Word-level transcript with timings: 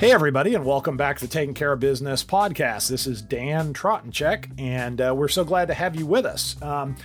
Hey, 0.00 0.12
everybody, 0.12 0.54
and 0.54 0.64
welcome 0.64 0.96
back 0.96 1.18
to 1.18 1.26
the 1.26 1.30
Taking 1.30 1.52
Care 1.52 1.72
of 1.72 1.80
Business 1.80 2.24
podcast. 2.24 2.88
This 2.88 3.06
is 3.06 3.20
Dan 3.20 3.74
Tratensek, 3.74 4.50
and 4.58 4.98
uh, 4.98 5.14
we're 5.14 5.28
so 5.28 5.44
glad 5.44 5.68
to 5.68 5.74
have 5.74 5.94
you 5.94 6.06
with 6.06 6.24
us. 6.24 6.56
Um, 6.62 6.96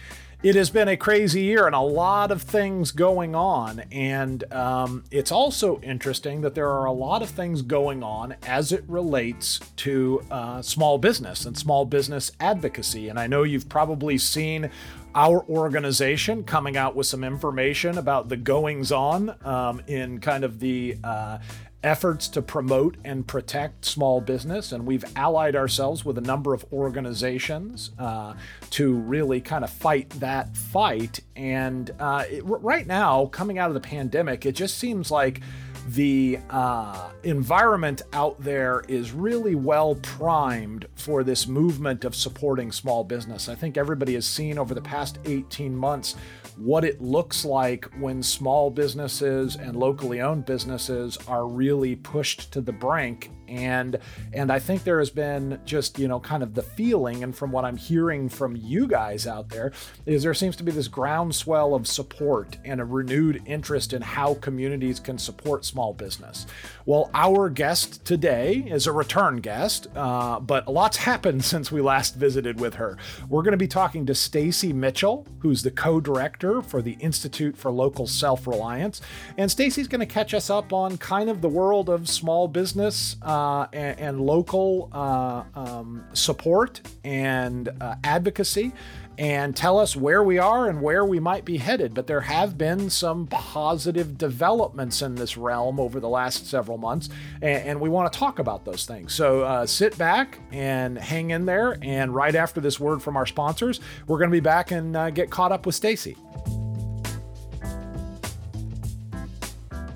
it 0.41 0.55
has 0.55 0.69
been 0.69 0.87
a 0.87 0.95
crazy 0.95 1.41
year 1.41 1.65
and 1.65 1.75
a 1.75 1.81
lot 1.81 2.31
of 2.31 2.41
things 2.41 2.91
going 2.91 3.35
on. 3.35 3.81
And 3.91 4.49
um, 4.53 5.03
it's 5.11 5.29
also 5.29 5.81
interesting 5.81 6.39
that 6.41 6.55
there 6.55 6.69
are 6.69 6.85
a 6.85 6.91
lot 6.93 7.21
of 7.21 7.29
things 7.29 7.63
going 7.63 8.01
on 8.01 8.35
as 8.43 8.71
it 8.71 8.85
relates 8.87 9.59
to 9.77 10.23
uh, 10.31 10.61
small 10.61 10.97
business 10.97 11.45
and 11.45 11.57
small 11.57 11.83
business 11.83 12.31
advocacy. 12.39 13.09
And 13.09 13.19
I 13.19 13.27
know 13.27 13.43
you've 13.43 13.67
probably 13.67 14.17
seen 14.17 14.69
our 15.15 15.43
organization 15.49 16.43
coming 16.43 16.77
out 16.77 16.95
with 16.95 17.07
some 17.07 17.23
information 17.23 17.97
about 17.97 18.29
the 18.29 18.37
goings 18.37 18.91
on 18.91 19.35
um, 19.45 19.81
in 19.87 20.19
kind 20.19 20.43
of 20.43 20.59
the 20.59 20.97
uh, 21.03 21.39
efforts 21.85 22.27
to 22.27 22.41
promote 22.41 22.97
and 23.05 23.25
protect 23.27 23.85
small 23.85 24.19
business, 24.19 24.71
and 24.71 24.85
we've 24.85 25.05
allied 25.15 25.55
ourselves 25.55 26.03
with 26.03 26.17
a 26.17 26.21
number 26.21 26.53
of 26.53 26.65
organizations 26.73 27.91
uh, 27.99 28.33
to 28.71 28.95
really 28.95 29.39
kind 29.39 29.63
of 29.63 29.69
fight 29.69 30.09
that 30.19 30.57
fight. 30.57 31.19
And 31.35 31.91
uh, 31.99 32.25
it, 32.29 32.43
right 32.43 32.87
now, 32.87 33.27
coming 33.27 33.59
out 33.59 33.69
of 33.69 33.75
the 33.75 33.87
pandemic, 33.87 34.47
it 34.47 34.53
just 34.53 34.79
seems 34.79 35.11
like 35.11 35.41
the 35.89 36.39
uh, 36.49 37.11
environment 37.23 38.01
out 38.13 38.41
there 38.41 38.83
is 38.87 39.11
really 39.11 39.53
well 39.53 39.93
primed 39.95 40.87
for 40.95 41.23
this 41.23 41.45
movement 41.45 42.03
of 42.03 42.15
supporting 42.15 42.71
small 42.71 43.03
business. 43.03 43.47
I 43.47 43.53
think 43.53 43.77
everybody 43.77 44.15
has 44.15 44.25
seen 44.25 44.57
over 44.57 44.73
the 44.73 44.81
past 44.81 45.19
18 45.25 45.75
months 45.75 46.15
what 46.57 46.85
it 46.85 47.01
looks 47.01 47.43
like 47.43 47.85
when 47.99 48.23
small 48.23 48.69
businesses 48.69 49.55
and 49.55 49.75
locally 49.75 50.21
owned 50.21 50.45
businesses 50.45 51.17
are 51.27 51.47
really 51.47 51.95
pushed 51.95 52.51
to 52.53 52.61
the 52.61 52.71
brink 52.71 53.29
and 53.47 53.97
and 54.33 54.51
I 54.51 54.59
think 54.59 54.83
there 54.83 54.99
has 54.99 55.09
been 55.09 55.59
just 55.65 55.99
you 55.99 56.07
know 56.07 56.19
kind 56.19 56.43
of 56.43 56.53
the 56.53 56.61
feeling 56.61 57.23
and 57.23 57.35
from 57.35 57.51
what 57.51 57.65
I'm 57.65 57.77
hearing 57.77 58.29
from 58.29 58.55
you 58.55 58.87
guys 58.87 59.27
out 59.27 59.49
there 59.49 59.71
is 60.05 60.23
there 60.23 60.33
seems 60.33 60.55
to 60.57 60.63
be 60.63 60.71
this 60.71 60.87
groundswell 60.87 61.73
of 61.73 61.87
support 61.87 62.57
and 62.65 62.81
a 62.81 62.85
renewed 62.85 63.41
interest 63.45 63.93
in 63.93 64.01
how 64.01 64.35
communities 64.35 64.99
can 64.99 65.17
support 65.17 65.65
small 65.65 65.93
business. 65.93 66.45
Well, 66.85 67.09
our 67.13 67.49
guest 67.49 68.05
today 68.05 68.65
is 68.67 68.87
a 68.87 68.91
return 68.91 69.37
guest, 69.37 69.87
uh, 69.95 70.39
but 70.39 70.67
a 70.67 70.71
lot's 70.71 70.97
happened 71.05 71.43
since 71.43 71.71
we 71.71 71.81
last 71.81 72.15
visited 72.15 72.59
with 72.59 72.75
her. 72.75 72.97
We're 73.29 73.43
going 73.43 73.51
to 73.51 73.57
be 73.57 73.67
talking 73.67 74.05
to 74.07 74.15
Stacy 74.15 74.73
Mitchell, 74.73 75.27
who's 75.39 75.61
the 75.61 75.71
co-director 75.71 76.61
for 76.61 76.81
the 76.81 76.93
Institute 76.99 77.55
for 77.57 77.71
Local 77.71 78.07
Self-Reliance, 78.07 79.01
and 79.37 79.49
Stacy's 79.49 79.87
going 79.87 79.99
to 79.99 80.05
catch 80.05 80.33
us 80.33 80.49
up 80.49 80.73
on 80.73 80.97
kind 80.97 81.29
of 81.29 81.41
the 81.41 81.49
world 81.49 81.89
of 81.89 82.09
small 82.09 82.47
business. 82.47 83.17
Uh, 83.21 83.34
uh, 83.35 83.67
and, 83.73 83.99
and, 83.99 84.21
local 84.21 84.89
uh, 84.93 85.43
um, 85.55 86.05
support 86.13 86.79
and 87.03 87.67
uh, 87.81 87.95
advocacy 88.03 88.71
and 89.17 89.55
tell 89.55 89.77
us 89.77 89.95
where 89.95 90.23
we 90.23 90.37
are 90.37 90.69
and 90.69 90.81
where 90.81 91.03
we 91.03 91.19
might 91.19 91.43
be 91.43 91.57
headed. 91.57 91.93
But 91.93 92.07
there 92.07 92.21
have 92.21 92.57
been 92.57 92.89
some 92.89 93.27
positive 93.27 94.17
developments 94.17 95.01
in 95.01 95.15
this 95.15 95.35
realm 95.35 95.79
over 95.79 95.99
the 95.99 96.07
last 96.07 96.47
several 96.47 96.77
months, 96.77 97.09
and, 97.41 97.69
and 97.69 97.81
we 97.81 97.89
want 97.89 98.11
to 98.11 98.17
talk 98.17 98.39
about 98.39 98.63
those 98.63 98.85
things. 98.85 99.13
So 99.13 99.41
uh, 99.41 99.65
sit 99.65 99.97
back 99.97 100.39
and 100.51 100.97
hang 100.97 101.31
in 101.31 101.45
there. 101.45 101.77
And 101.81 102.15
right 102.15 102.35
after 102.35 102.61
this 102.61 102.79
word 102.79 103.01
from 103.01 103.17
our 103.17 103.25
sponsors, 103.25 103.81
we're 104.07 104.17
going 104.17 104.29
to 104.29 104.35
be 104.35 104.39
back 104.39 104.71
and 104.71 104.95
uh, 104.95 105.09
get 105.09 105.29
caught 105.29 105.51
up 105.51 105.65
with 105.65 105.75
Stacy. 105.75 106.15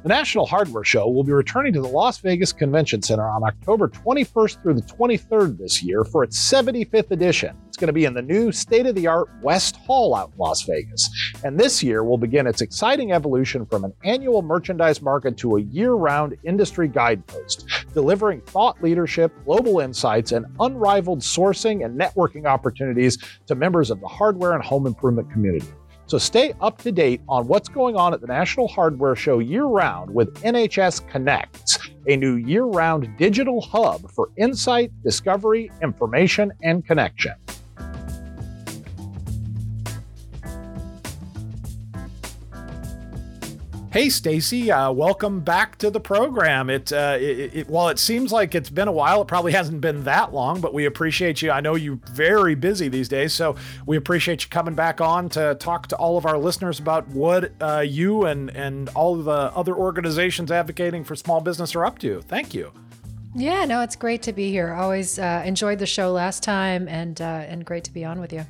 The 0.02 0.08
National 0.08 0.45
Hardware 0.45 0.86
Show 0.86 1.10
will 1.10 1.26
be 1.26 1.33
returning 1.33 1.73
to 1.73 1.82
the 1.82 1.87
Las 1.89 2.20
Vegas 2.20 2.54
Convention 2.54 3.02
Center 3.02 3.27
on 3.27 3.43
October 3.43 3.89
21st 3.89 4.64
through 4.64 4.76
the 4.76 4.82
23rd 4.82 5.58
this 5.58 5.83
year 5.83 6.05
for 6.05 6.23
its 6.23 6.39
75th 6.39 7.11
edition. 7.11 7.58
It's 7.67 7.76
going 7.76 7.87
to 7.87 7.93
be 7.93 8.05
in 8.05 8.14
the 8.14 8.21
new 8.21 8.54
state 8.54 8.86
of 8.86 8.95
the 8.95 9.08
art 9.08 9.27
West 9.42 9.76
Hall 9.76 10.15
out 10.15 10.32
in 10.32 10.38
Las 10.38 10.64
Vegas. 10.64 11.09
And 11.43 11.59
this 11.59 11.83
year 11.83 12.05
will 12.05 12.17
begin 12.17 12.48
its 12.48 12.61
exciting 12.61 13.11
evolution 13.11 13.65
from 13.65 13.83
an 13.83 13.92
annual 14.05 14.42
merchandise 14.42 15.02
market 15.02 15.36
to 15.39 15.58
a 15.58 15.61
year 15.61 15.92
round 15.92 16.38
industry 16.45 16.88
guidepost, 16.88 17.67
delivering 17.93 18.39
thought 18.39 18.82
leadership, 18.82 19.33
global 19.43 19.82
insights, 19.82 20.32
and 20.32 20.45
unrivaled 20.61 21.20
sourcing 21.20 21.83
and 21.83 21.99
networking 21.99 22.45
opportunities 22.45 23.17
to 23.48 23.54
members 23.54 23.92
of 23.92 23.99
the 23.99 24.08
hardware 24.08 24.54
and 24.54 24.64
home 24.64 24.88
improvement 24.88 25.30
community. 25.30 25.67
So 26.09 26.17
stay 26.17 26.55
up 26.59 26.80
to 26.80 26.92
date 26.92 27.21
on 27.30 27.47
what's 27.47 27.70
going 27.70 27.95
on 27.95 28.15
at 28.15 28.21
the 28.21 28.25
National 28.25 28.67
Hardware 28.67 29.15
Show 29.15 29.37
year 29.37 29.65
round 29.65 30.11
with 30.11 30.33
NHS 30.42 31.08
Connects, 31.08 31.77
a 32.08 32.15
new 32.15 32.37
year 32.37 32.64
round 32.64 33.15
digital 33.15 33.61
hub 33.61 34.09
for 34.09 34.31
insight, 34.36 34.92
discovery, 35.03 35.70
information, 35.83 36.52
and 36.64 36.83
connection. 36.83 37.33
Hey, 43.92 44.10
Stacy, 44.10 44.72
uh, 44.72 44.92
welcome 44.92 45.39
back 45.39 45.80
to 45.80 45.89
the 45.89 46.00
program. 46.00 46.70
It, 46.70 46.94
uh, 46.94 47.17
it, 47.20 47.55
it, 47.55 47.70
while 47.70 47.89
it 47.89 47.98
seems 47.98 48.32
like 48.32 48.54
it's 48.54 48.70
been 48.70 48.88
a 48.88 48.92
while, 48.92 49.23
it 49.23 49.27
probably 49.27 49.52
hasn't 49.52 49.82
been 49.82 50.04
that 50.04 50.32
long, 50.32 50.61
but 50.61 50.76
we 50.76 50.86
appreciate 50.86 51.42
you. 51.42 51.50
I 51.50 51.60
know 51.60 51.73
you're 51.73 51.98
very 52.11 52.54
busy 52.54 52.88
these 52.88 53.10
days, 53.10 53.33
so 53.33 53.55
we 53.88 53.98
appreciate 53.98 54.44
you 54.44 54.50
coming 54.50 54.76
back 54.76 55.02
on 55.02 55.27
to 55.30 55.55
talk 55.55 55.88
to 55.88 55.95
all 55.95 56.20
of 56.20 56.27
our 56.27 56.38
listeners 56.38 56.80
about 56.80 57.08
what 57.08 57.52
uh, 57.61 57.80
you 57.80 58.26
and 58.26 58.52
and 58.52 58.89
all 58.89 59.17
of 59.17 59.26
the 59.26 59.52
other 59.58 59.73
organizations 59.73 60.52
advocating 60.52 61.04
for 61.04 61.16
small 61.16 61.42
business 61.42 61.73
are 61.73 61.83
up 61.83 61.98
to. 61.98 62.21
Thank 62.21 62.54
you. 62.54 62.71
Yeah, 63.33 63.66
no, 63.66 63.82
it's 63.82 63.95
great 63.95 64.21
to 64.23 64.33
be 64.33 64.52
here. 64.52 64.71
Always 64.71 65.17
uh, 65.17 65.42
enjoyed 65.44 65.80
the 65.80 65.88
show 65.88 66.11
last 66.11 66.44
time, 66.44 66.88
and 66.88 67.20
uh, 67.20 67.23
and 67.23 67.66
great 67.66 67.86
to 67.86 67.92
be 67.92 68.06
on 68.06 68.21
with 68.21 68.33
you. 68.33 68.45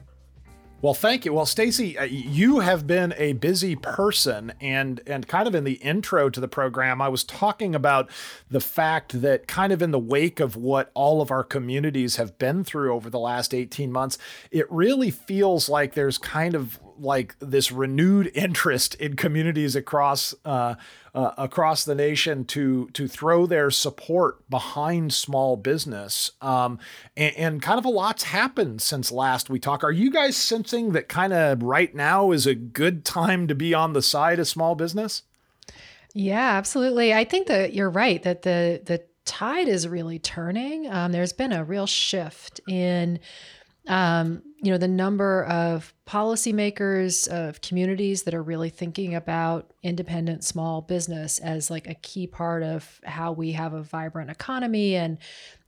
Well, 0.82 0.94
thank 0.94 1.26
you. 1.26 1.34
Well, 1.34 1.46
Stacy, 1.46 1.98
uh, 1.98 2.06
you 2.06 2.60
have 2.60 2.88
been 2.88 3.14
a 3.18 3.34
busy 3.34 3.76
person, 3.76 4.54
and 4.62 5.02
and 5.06 5.28
kind 5.28 5.46
of 5.46 5.54
in 5.54 5.66
the 5.66 5.74
intro 5.74 6.30
to 6.30 6.40
the 6.40 6.48
program, 6.48 7.02
I 7.02 7.10
was 7.10 7.26
talking 7.26 7.76
about 7.76 8.10
the 8.50 8.62
fact 8.62 9.22
that 9.22 9.46
kind 9.46 9.74
of 9.74 9.82
in 9.82 9.92
the 9.92 10.00
wake 10.00 10.40
of 10.40 10.56
what 10.56 10.90
all 10.94 11.22
of 11.22 11.32
our 11.32 11.44
communities 11.44 12.16
have 12.16 12.38
been 12.38 12.64
through 12.64 12.94
over 12.94 13.10
the 13.10 13.20
last 13.20 13.54
18 13.54 13.92
months, 13.92 14.18
it 14.52 14.72
really 14.72 15.12
feels 15.12 15.68
like 15.68 15.96
there's 15.96 16.18
kind 16.18 16.56
of 16.56 16.80
like 17.00 17.36
this 17.40 17.72
renewed 17.72 18.32
interest 18.36 18.96
in 18.96 19.16
communities 19.16 19.76
across 19.76 20.34
uh, 20.46 20.76
uh, 21.14 21.32
across 21.38 21.86
the 21.86 21.96
nation 21.96 22.46
to 22.46 22.90
to 22.94 23.08
throw 23.08 23.46
their 23.46 23.72
support 23.72 24.48
behind 24.50 25.14
small 25.14 25.58
business. 25.58 26.32
Um, 26.42 26.80
and, 27.18 27.36
and, 27.36 27.62
kind 27.62 27.80
of 27.80 27.86
a 27.86 27.90
lot's 27.90 28.24
happened 28.24 28.82
since 28.82 29.12
last 29.12 29.50
we 29.50 29.60
talked. 29.60 29.84
Are 29.84 29.92
you 29.92 30.12
guys 30.12 30.38
sensing 30.38 30.92
that 30.92 31.10
kind 31.10 31.34
of 31.34 31.64
right 31.64 31.94
now 31.94 32.32
is 32.32 32.46
a 32.46 32.56
good 32.56 33.06
time 33.06 33.48
to 33.48 33.56
be 33.56 33.74
on 33.74 33.94
the 33.94 34.02
side 34.02 34.40
of 34.40 34.48
small 34.48 34.76
business? 34.76 35.24
Yeah, 36.14 36.52
absolutely. 36.58 37.14
I 37.14 37.24
think 37.24 37.48
that 37.48 37.74
you're 37.74 37.90
right 37.90 38.22
that 38.24 38.44
the 38.44 38.82
the 38.84 39.04
tide 39.26 39.68
is 39.68 39.88
really 39.88 40.20
turning. 40.20 40.92
Um, 40.92 41.12
there's 41.12 41.34
been 41.34 41.54
a 41.54 41.64
real 41.64 41.86
shift 41.86 42.60
in 42.68 43.20
um, 43.90 44.44
you 44.62 44.72
know, 44.72 44.78
the 44.78 44.88
number 44.88 45.46
of 45.46 45.94
policymakers 46.06 47.28
of 47.28 47.60
communities 47.62 48.24
that 48.24 48.34
are 48.36 48.44
really 48.44 48.70
thinking 48.70 49.16
about 49.16 49.74
independent 49.82 50.44
small 50.44 50.82
business 50.82 51.40
as 51.40 51.72
like 51.72 51.88
a 51.88 51.96
key 51.96 52.28
part 52.28 52.62
of 52.62 53.02
how 53.04 53.32
we 53.32 53.52
have 53.54 53.74
a 53.74 53.82
vibrant 53.82 54.30
economy 54.30 54.96
and 54.96 55.18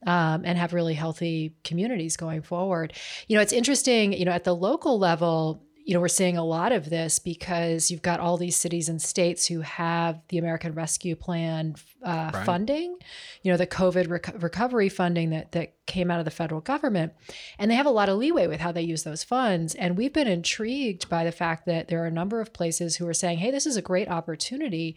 um, 0.05 0.43
and 0.45 0.57
have 0.57 0.73
really 0.73 0.93
healthy 0.93 1.55
communities 1.63 2.15
going 2.15 2.41
forward. 2.41 2.93
You 3.27 3.37
know, 3.37 3.41
it's 3.41 3.53
interesting. 3.53 4.13
You 4.13 4.25
know, 4.25 4.31
at 4.31 4.43
the 4.43 4.55
local 4.55 4.99
level, 4.99 5.63
you 5.91 5.95
know, 5.95 5.99
we're 5.99 6.07
seeing 6.07 6.37
a 6.37 6.45
lot 6.45 6.71
of 6.71 6.89
this 6.89 7.19
because 7.19 7.91
you've 7.91 8.01
got 8.01 8.21
all 8.21 8.37
these 8.37 8.55
cities 8.55 8.87
and 8.87 9.01
states 9.01 9.45
who 9.45 9.59
have 9.59 10.21
the 10.29 10.37
American 10.37 10.73
Rescue 10.73 11.17
Plan 11.17 11.75
uh, 12.01 12.31
right. 12.33 12.45
funding, 12.45 12.95
you 13.43 13.51
know, 13.51 13.57
the 13.57 13.67
COVID 13.67 14.09
rec- 14.09 14.41
recovery 14.41 14.87
funding 14.87 15.31
that 15.31 15.51
that 15.51 15.73
came 15.87 16.09
out 16.09 16.19
of 16.19 16.23
the 16.23 16.31
federal 16.31 16.61
government, 16.61 17.11
and 17.59 17.69
they 17.69 17.75
have 17.75 17.85
a 17.85 17.89
lot 17.89 18.07
of 18.07 18.17
leeway 18.17 18.47
with 18.47 18.61
how 18.61 18.71
they 18.71 18.81
use 18.81 19.03
those 19.03 19.25
funds. 19.25 19.75
And 19.75 19.97
we've 19.97 20.13
been 20.13 20.29
intrigued 20.29 21.09
by 21.09 21.25
the 21.25 21.31
fact 21.33 21.65
that 21.65 21.89
there 21.89 22.01
are 22.01 22.07
a 22.07 22.11
number 22.11 22.39
of 22.39 22.53
places 22.53 22.95
who 22.95 23.05
are 23.05 23.13
saying, 23.13 23.39
"Hey, 23.39 23.51
this 23.51 23.65
is 23.65 23.75
a 23.75 23.81
great 23.81 24.07
opportunity 24.07 24.95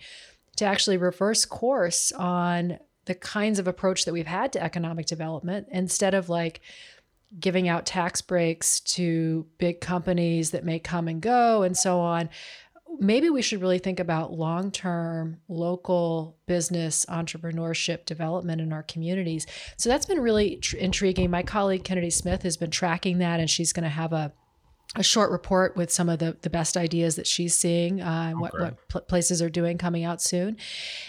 to 0.59 0.65
actually 0.65 0.97
reverse 0.97 1.45
course 1.45 2.13
on 2.13 2.79
the 3.07 3.17
kinds 3.17 3.59
of 3.59 3.67
approach 3.67 4.05
that 4.05 4.13
we've 4.13 4.29
had 4.29 4.53
to 4.53 4.63
economic 4.63 5.07
development 5.07 5.67
instead 5.73 6.15
of 6.15 6.29
like." 6.29 6.61
Giving 7.39 7.69
out 7.69 7.87
tax 7.87 8.21
breaks 8.21 8.81
to 8.81 9.47
big 9.59 9.81
companies 9.81 10.51
that 10.51 10.65
may 10.65 10.79
come 10.79 11.09
and 11.09 11.21
go 11.21 11.63
and 11.63 11.77
so 11.77 12.01
on. 12.01 12.29
Maybe 13.01 13.29
we 13.29 13.43
should 13.43 13.61
really 13.61 13.81
think 13.81 13.99
about 13.99 14.33
long 14.33 14.71
term 14.71 15.39
local 15.49 16.37
business 16.47 17.05
entrepreneurship 17.07 18.05
development 18.05 18.61
in 18.61 18.73
our 18.73 18.85
communities. 18.85 19.47
So 19.77 19.89
that's 19.89 20.07
been 20.07 20.21
really 20.21 20.57
tr- 20.57 20.77
intriguing. 20.77 21.31
My 21.31 21.43
colleague 21.43 21.83
Kennedy 21.83 22.11
Smith 22.11 22.43
has 22.43 22.57
been 22.57 22.71
tracking 22.71 23.19
that, 23.19 23.41
and 23.41 23.51
she's 23.51 23.73
going 23.73 23.83
to 23.83 23.89
have 23.89 24.13
a 24.13 24.33
a 24.97 25.03
short 25.03 25.31
report 25.31 25.77
with 25.77 25.91
some 25.91 26.09
of 26.09 26.19
the, 26.21 26.37
the 26.43 26.51
best 26.51 26.77
ideas 26.77 27.17
that 27.17 27.27
she's 27.27 27.55
seeing 27.55 28.01
uh, 28.01 28.27
and 28.31 28.41
what, 28.41 28.59
what 28.59 28.89
pl- 28.89 29.01
places 29.03 29.43
are 29.43 29.51
doing 29.51 29.77
coming 29.77 30.05
out 30.05 30.23
soon. 30.23 30.57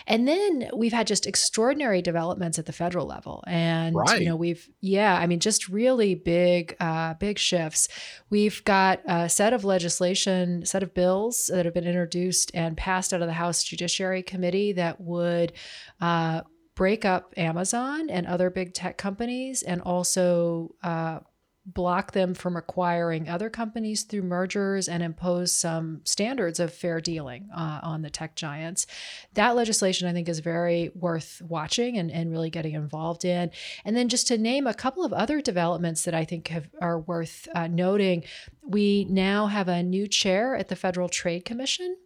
And 0.07 0.27
then 0.27 0.69
we've 0.75 0.93
had 0.93 1.05
just 1.05 1.27
extraordinary 1.27 2.01
developments 2.01 2.57
at 2.57 2.65
the 2.65 2.73
federal 2.73 3.05
level. 3.05 3.43
And, 3.45 3.95
right. 3.95 4.19
you 4.19 4.27
know, 4.27 4.35
we've, 4.35 4.67
yeah, 4.81 5.15
I 5.15 5.27
mean, 5.27 5.39
just 5.39 5.69
really 5.69 6.15
big, 6.15 6.75
uh, 6.79 7.13
big 7.15 7.37
shifts. 7.37 7.87
We've 8.29 8.63
got 8.63 9.01
a 9.05 9.29
set 9.29 9.53
of 9.53 9.63
legislation, 9.63 10.65
set 10.65 10.81
of 10.81 10.93
bills 10.93 11.49
that 11.53 11.65
have 11.65 11.73
been 11.73 11.88
introduced 11.88 12.51
and 12.53 12.75
passed 12.75 13.13
out 13.13 13.21
of 13.21 13.27
the 13.27 13.33
House 13.33 13.63
Judiciary 13.63 14.23
Committee 14.23 14.73
that 14.73 14.99
would 14.99 15.53
uh, 16.01 16.41
break 16.75 17.05
up 17.05 17.33
Amazon 17.38 18.09
and 18.09 18.27
other 18.27 18.49
big 18.49 18.73
tech 18.73 18.97
companies 18.97 19.63
and 19.63 19.81
also 19.81 20.75
uh, 20.83 21.19
block 21.65 22.12
them 22.12 22.33
from 22.33 22.56
acquiring 22.56 23.27
other 23.27 23.50
companies 23.50 24.03
through 24.03 24.21
mergers 24.21 24.88
and 24.88 25.01
impose 25.01 25.51
some 25.51 26.01
standards 26.03 26.59
of 26.59 26.71
fair 26.71 27.01
dealing 27.01 27.50
uh, 27.56 27.79
on 27.81 28.03
the 28.03 28.09
tech 28.09 28.35
giants. 28.35 28.85
That 29.33 29.56
legislation, 29.56 30.07
I 30.07 30.13
think, 30.13 30.29
is 30.29 30.39
very 30.39 30.91
worth 30.94 31.41
watching 31.41 31.97
and, 31.97 32.12
and 32.12 32.31
really 32.31 32.51
getting 32.51 32.73
involved 32.73 33.25
in. 33.25 33.50
And 33.83 33.95
then 33.95 34.09
just 34.09 34.27
to 34.27 34.38
name 34.38 34.67
a 34.67 34.73
couple 34.73 35.03
of 35.03 35.13
other 35.13 35.41
developments 35.41 36.03
that 36.03 36.13
I 36.13 36.23
think 36.23 36.50
have, 36.50 36.69
are 36.81 37.00
worth 37.00 37.47
uh, 37.56 37.67
noting, 37.67 38.23
we 38.62 39.06
now 39.06 39.47
have 39.47 39.67
a 39.67 39.81
new 39.81 40.07
chair 40.07 40.56
at 40.56 40.67
the 40.67 40.75
Federal 40.75 41.09
Trade 41.09 41.45
Commission. 41.45 41.97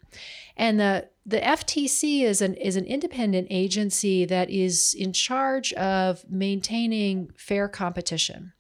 And 0.56 0.80
the 0.80 1.10
the 1.26 1.40
FTC 1.40 2.24
is 2.24 2.42
an 2.42 2.56
is 2.56 2.76
an 2.76 2.86
independent 2.86 3.48
agency 3.52 4.26
that 4.26 4.50
is 4.50 4.96
in 4.98 5.14
charge 5.14 5.72
of 5.74 6.26
maintaining 6.30 7.32
fair 7.38 7.70
competition. 7.70 8.54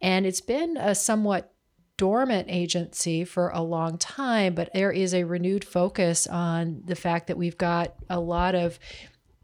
And 0.00 0.26
it's 0.26 0.40
been 0.40 0.76
a 0.76 0.94
somewhat 0.94 1.52
dormant 1.96 2.48
agency 2.50 3.24
for 3.24 3.48
a 3.50 3.62
long 3.62 3.98
time, 3.98 4.54
but 4.54 4.70
there 4.74 4.92
is 4.92 5.14
a 5.14 5.24
renewed 5.24 5.64
focus 5.64 6.26
on 6.26 6.82
the 6.84 6.94
fact 6.94 7.26
that 7.26 7.38
we've 7.38 7.56
got 7.56 7.94
a 8.10 8.20
lot 8.20 8.54
of 8.54 8.78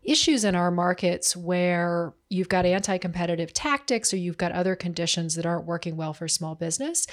issues 0.03 0.45
in 0.45 0.55
our 0.55 0.71
markets 0.71 1.37
where 1.37 2.13
you've 2.33 2.49
got 2.49 2.65
anti 2.65 2.97
competitive 2.99 3.53
tactics 3.53 4.13
or 4.13 4.17
you've 4.17 4.39
got 4.39 4.53
other 4.53 4.75
conditions 4.75 5.35
that 5.35 5.45
aren't 5.45 5.67
working 5.67 5.97
well 5.97 6.15
for 6.15 6.27
small 6.27 6.55
business. 6.55 7.07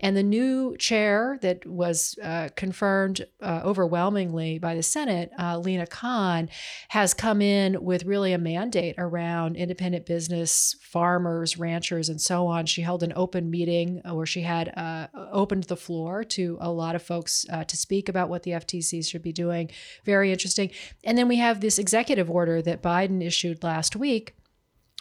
And 0.00 0.16
the 0.16 0.22
new 0.22 0.76
chair 0.76 1.38
that 1.42 1.64
was 1.64 2.18
uh, 2.22 2.48
confirmed 2.56 3.24
uh, 3.40 3.60
overwhelmingly 3.64 4.58
by 4.58 4.74
the 4.74 4.82
Senate, 4.82 5.30
uh, 5.38 5.58
Lina 5.58 5.86
Khan, 5.86 6.48
has 6.88 7.14
come 7.14 7.40
in 7.40 7.82
with 7.84 8.04
really 8.04 8.32
a 8.32 8.38
mandate 8.38 8.96
around 8.98 9.56
independent 9.56 10.06
business, 10.06 10.74
farmers, 10.80 11.56
ranchers, 11.56 12.08
and 12.08 12.20
so 12.20 12.46
on. 12.46 12.66
She 12.66 12.82
held 12.82 13.02
an 13.02 13.12
open 13.14 13.50
meeting 13.50 14.00
where 14.04 14.26
she 14.26 14.42
had 14.42 14.76
uh, 14.76 15.06
opened 15.32 15.64
the 15.64 15.76
floor 15.76 16.24
to 16.24 16.58
a 16.60 16.70
lot 16.70 16.96
of 16.96 17.02
folks 17.02 17.46
uh, 17.50 17.64
to 17.64 17.76
speak 17.76 18.08
about 18.08 18.28
what 18.28 18.42
the 18.42 18.52
FTC 18.52 19.06
should 19.06 19.22
be 19.22 19.32
doing. 19.32 19.70
Very 20.04 20.32
interesting. 20.32 20.70
And 21.04 21.16
then 21.16 21.28
we 21.28 21.36
have 21.36 21.60
this 21.60 21.78
executive 21.78 22.28
order 22.28 22.60
that 22.62 22.82
Biden 22.82 23.24
issued 23.24 23.62
last 23.62 23.94
week 23.94 24.34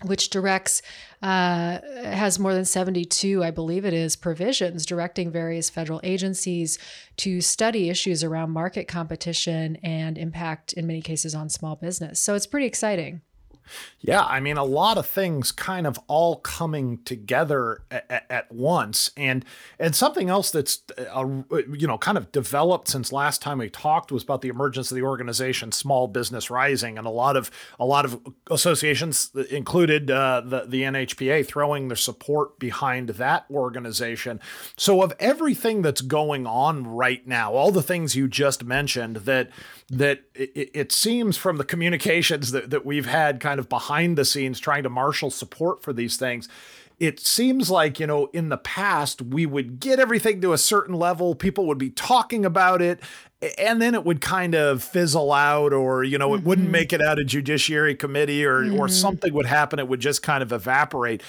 which 0.01 0.29
directs 0.29 0.81
uh, 1.21 1.79
has 2.03 2.39
more 2.39 2.53
than 2.53 2.65
72 2.65 3.43
i 3.43 3.51
believe 3.51 3.85
it 3.85 3.93
is 3.93 4.15
provisions 4.15 4.85
directing 4.85 5.31
various 5.31 5.69
federal 5.69 6.01
agencies 6.03 6.79
to 7.17 7.41
study 7.41 7.89
issues 7.89 8.23
around 8.23 8.51
market 8.51 8.87
competition 8.87 9.77
and 9.83 10.17
impact 10.17 10.73
in 10.73 10.87
many 10.87 11.01
cases 11.01 11.35
on 11.35 11.49
small 11.49 11.75
business. 11.75 12.19
So 12.19 12.35
it's 12.35 12.47
pretty 12.47 12.65
exciting 12.65 13.21
yeah, 13.99 14.23
I 14.23 14.39
mean, 14.39 14.57
a 14.57 14.63
lot 14.63 14.97
of 14.97 15.07
things 15.07 15.51
kind 15.51 15.87
of 15.87 15.99
all 16.07 16.37
coming 16.37 16.99
together 17.05 17.83
at, 17.89 18.25
at 18.29 18.51
once, 18.51 19.11
and 19.15 19.45
and 19.79 19.95
something 19.95 20.29
else 20.29 20.51
that's 20.51 20.81
uh, 20.97 21.25
you 21.71 21.87
know 21.87 21.97
kind 21.97 22.17
of 22.17 22.31
developed 22.31 22.89
since 22.89 23.11
last 23.11 23.41
time 23.41 23.59
we 23.59 23.69
talked 23.69 24.11
was 24.11 24.23
about 24.23 24.41
the 24.41 24.49
emergence 24.49 24.91
of 24.91 24.95
the 24.95 25.03
organization 25.03 25.71
Small 25.71 26.07
Business 26.07 26.49
Rising, 26.49 26.97
and 26.97 27.07
a 27.07 27.11
lot 27.11 27.37
of 27.37 27.49
a 27.79 27.85
lot 27.85 28.05
of 28.05 28.19
associations 28.51 29.31
included 29.49 30.11
uh, 30.11 30.41
the 30.45 30.65
the 30.67 30.81
NHPA 30.81 31.45
throwing 31.45 31.87
their 31.87 31.95
support 31.95 32.59
behind 32.59 33.09
that 33.09 33.45
organization. 33.49 34.39
So 34.75 35.01
of 35.01 35.13
everything 35.19 35.81
that's 35.81 36.01
going 36.01 36.45
on 36.45 36.85
right 36.85 37.25
now, 37.25 37.53
all 37.53 37.71
the 37.71 37.83
things 37.83 38.15
you 38.15 38.27
just 38.27 38.63
mentioned 38.63 39.17
that 39.17 39.49
that 39.89 40.23
it, 40.33 40.71
it 40.73 40.91
seems 40.91 41.37
from 41.37 41.57
the 41.57 41.63
communications 41.63 42.51
that, 42.51 42.69
that 42.69 42.85
we've 42.85 43.05
had 43.05 43.39
kind 43.39 43.52
of 43.59 43.69
behind 43.69 44.17
the 44.17 44.25
scenes 44.25 44.59
trying 44.59 44.83
to 44.83 44.89
marshal 44.89 45.29
support 45.29 45.81
for 45.83 45.93
these 45.93 46.17
things 46.17 46.47
it 46.99 47.19
seems 47.19 47.69
like 47.69 47.99
you 47.99 48.07
know 48.07 48.27
in 48.27 48.49
the 48.49 48.57
past 48.57 49.21
we 49.21 49.45
would 49.45 49.79
get 49.79 49.99
everything 49.99 50.41
to 50.41 50.53
a 50.53 50.57
certain 50.57 50.95
level 50.95 51.35
people 51.35 51.65
would 51.65 51.77
be 51.77 51.89
talking 51.89 52.45
about 52.45 52.81
it 52.81 52.99
and 53.57 53.81
then 53.81 53.93
it 53.93 54.05
would 54.05 54.21
kind 54.21 54.55
of 54.55 54.83
fizzle 54.83 55.31
out 55.31 55.73
or 55.73 56.03
you 56.03 56.17
know 56.17 56.29
mm-hmm. 56.29 56.39
it 56.39 56.47
wouldn't 56.47 56.65
mm-hmm. 56.65 56.71
make 56.73 56.93
it 56.93 57.01
out 57.01 57.19
of 57.19 57.25
judiciary 57.25 57.95
committee 57.95 58.45
or 58.45 58.63
mm-hmm. 58.63 58.79
or 58.79 58.87
something 58.87 59.33
would 59.33 59.45
happen 59.45 59.79
it 59.79 59.87
would 59.87 59.99
just 59.99 60.21
kind 60.23 60.43
of 60.43 60.51
evaporate 60.51 61.21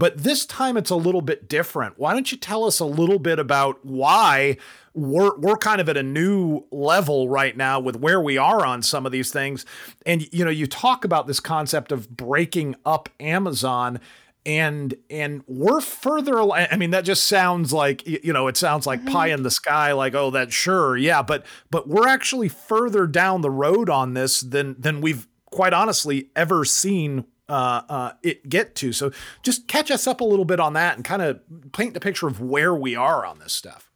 but 0.00 0.16
this 0.16 0.46
time 0.46 0.78
it's 0.78 0.88
a 0.88 0.96
little 0.96 1.20
bit 1.20 1.46
different. 1.46 1.98
Why 1.98 2.14
don't 2.14 2.32
you 2.32 2.38
tell 2.38 2.64
us 2.64 2.80
a 2.80 2.86
little 2.86 3.18
bit 3.18 3.38
about 3.38 3.84
why 3.84 4.56
we're 4.94 5.36
we're 5.36 5.58
kind 5.58 5.78
of 5.78 5.90
at 5.90 5.98
a 5.98 6.02
new 6.02 6.64
level 6.72 7.28
right 7.28 7.54
now 7.54 7.78
with 7.78 7.96
where 7.96 8.18
we 8.18 8.38
are 8.38 8.64
on 8.64 8.80
some 8.80 9.04
of 9.04 9.12
these 9.12 9.30
things. 9.30 9.66
And 10.06 10.26
you 10.32 10.42
know, 10.42 10.50
you 10.50 10.66
talk 10.66 11.04
about 11.04 11.26
this 11.26 11.38
concept 11.38 11.92
of 11.92 12.08
breaking 12.16 12.76
up 12.86 13.10
Amazon 13.20 14.00
and 14.46 14.94
and 15.10 15.42
we're 15.46 15.82
further 15.82 16.40
i 16.40 16.74
mean 16.74 16.92
that 16.92 17.04
just 17.04 17.24
sounds 17.24 17.74
like 17.74 18.06
you 18.06 18.32
know 18.32 18.48
it 18.48 18.56
sounds 18.56 18.86
like 18.86 18.98
mm-hmm. 19.00 19.12
pie 19.12 19.26
in 19.26 19.42
the 19.42 19.50
sky 19.50 19.92
like 19.92 20.14
oh 20.14 20.30
that's 20.30 20.54
sure 20.54 20.96
yeah 20.96 21.20
but 21.20 21.44
but 21.70 21.86
we're 21.86 22.08
actually 22.08 22.48
further 22.48 23.06
down 23.06 23.42
the 23.42 23.50
road 23.50 23.90
on 23.90 24.14
this 24.14 24.40
than 24.40 24.74
than 24.80 25.02
we've 25.02 25.28
quite 25.50 25.74
honestly 25.74 26.30
ever 26.34 26.64
seen 26.64 27.26
uh, 27.50 27.82
uh, 27.88 28.12
it 28.22 28.48
get 28.48 28.74
to. 28.76 28.92
So 28.92 29.12
just 29.42 29.68
catch 29.68 29.90
us 29.90 30.06
up 30.06 30.20
a 30.20 30.24
little 30.24 30.44
bit 30.44 30.60
on 30.60 30.74
that 30.74 30.96
and 30.96 31.04
kind 31.04 31.22
of 31.22 31.40
paint 31.72 31.94
the 31.94 32.00
picture 32.00 32.26
of 32.26 32.40
where 32.40 32.74
we 32.74 32.94
are 32.94 33.26
on 33.26 33.38
this 33.38 33.52
stuff. 33.52 33.90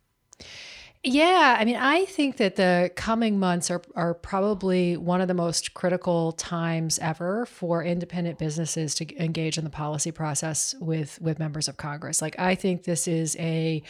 Yeah, 1.07 1.57
I 1.59 1.67
mean, 1.67 1.77
I 1.77 2.07
think 2.07 2.39
that 2.39 2.57
the 2.57 2.91
coming 2.97 3.39
months 3.39 3.71
are, 3.71 3.83
are 3.95 4.15
probably 4.15 4.97
one 4.97 5.21
of 5.21 5.29
the 5.29 5.35
most 5.35 5.75
critical 5.75 6.33
times 6.33 6.99
ever 6.99 7.45
for 7.45 7.85
independent 7.85 8.39
businesses 8.39 8.95
to 8.95 9.23
engage 9.23 9.59
in 9.59 9.65
the 9.65 9.71
policy 9.71 10.13
process 10.13 10.75
with 10.81 11.21
with 11.21 11.39
members 11.39 11.69
of 11.69 11.77
Congress. 11.77 12.23
Like, 12.23 12.39
I 12.39 12.55
think 12.55 12.85
this 12.85 13.07
is 13.07 13.37
a 13.39 13.83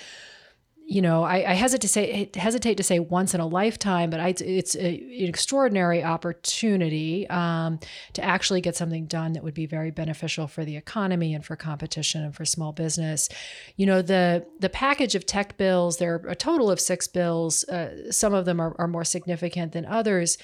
you 0.86 1.00
know, 1.00 1.22
I, 1.22 1.50
I, 1.50 1.54
hesitate 1.54 1.80
to 1.82 1.88
say 1.88 2.30
hesitate 2.34 2.76
to 2.76 2.82
say 2.82 2.98
once 2.98 3.32
in 3.32 3.40
a 3.40 3.46
lifetime, 3.46 4.10
but 4.10 4.20
I, 4.20 4.34
it's 4.40 4.76
a, 4.76 4.96
an 4.96 5.28
extraordinary 5.28 6.04
opportunity 6.04 7.28
um, 7.30 7.80
to 8.12 8.22
actually 8.22 8.60
get 8.60 8.76
something 8.76 9.06
done 9.06 9.32
that 9.32 9.42
would 9.42 9.54
be 9.54 9.64
very 9.64 9.90
beneficial 9.90 10.46
for 10.46 10.62
the 10.62 10.76
economy 10.76 11.32
and 11.32 11.44
for 11.44 11.56
competition 11.56 12.22
and 12.22 12.34
for 12.34 12.44
small 12.44 12.72
business. 12.72 13.30
You 13.76 13.86
know, 13.86 14.02
the 14.02 14.46
the 14.60 14.68
package 14.68 15.14
of 15.14 15.24
tech 15.24 15.56
bills. 15.56 15.96
There 15.96 16.16
are 16.16 16.28
a 16.28 16.36
total 16.36 16.70
of 16.70 16.78
six 16.78 17.08
bills. 17.08 17.64
Uh, 17.64 18.12
some 18.12 18.34
of 18.34 18.44
them 18.44 18.60
are, 18.60 18.76
are, 18.78 18.88
more 18.88 19.04
significant 19.04 19.72
than 19.72 19.86
others. 19.86 20.36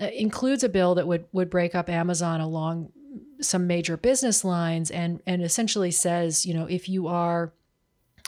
Uh, 0.00 0.08
includes 0.08 0.62
a 0.62 0.68
bill 0.68 0.94
that 0.96 1.06
would 1.06 1.24
would 1.32 1.48
break 1.48 1.74
up 1.74 1.88
Amazon 1.88 2.42
along 2.42 2.92
some 3.40 3.66
major 3.66 3.96
business 3.96 4.44
lines 4.44 4.90
and 4.90 5.22
and 5.26 5.42
essentially 5.42 5.90
says, 5.90 6.44
you 6.44 6.52
know, 6.52 6.66
if 6.66 6.86
you 6.86 7.06
are 7.06 7.54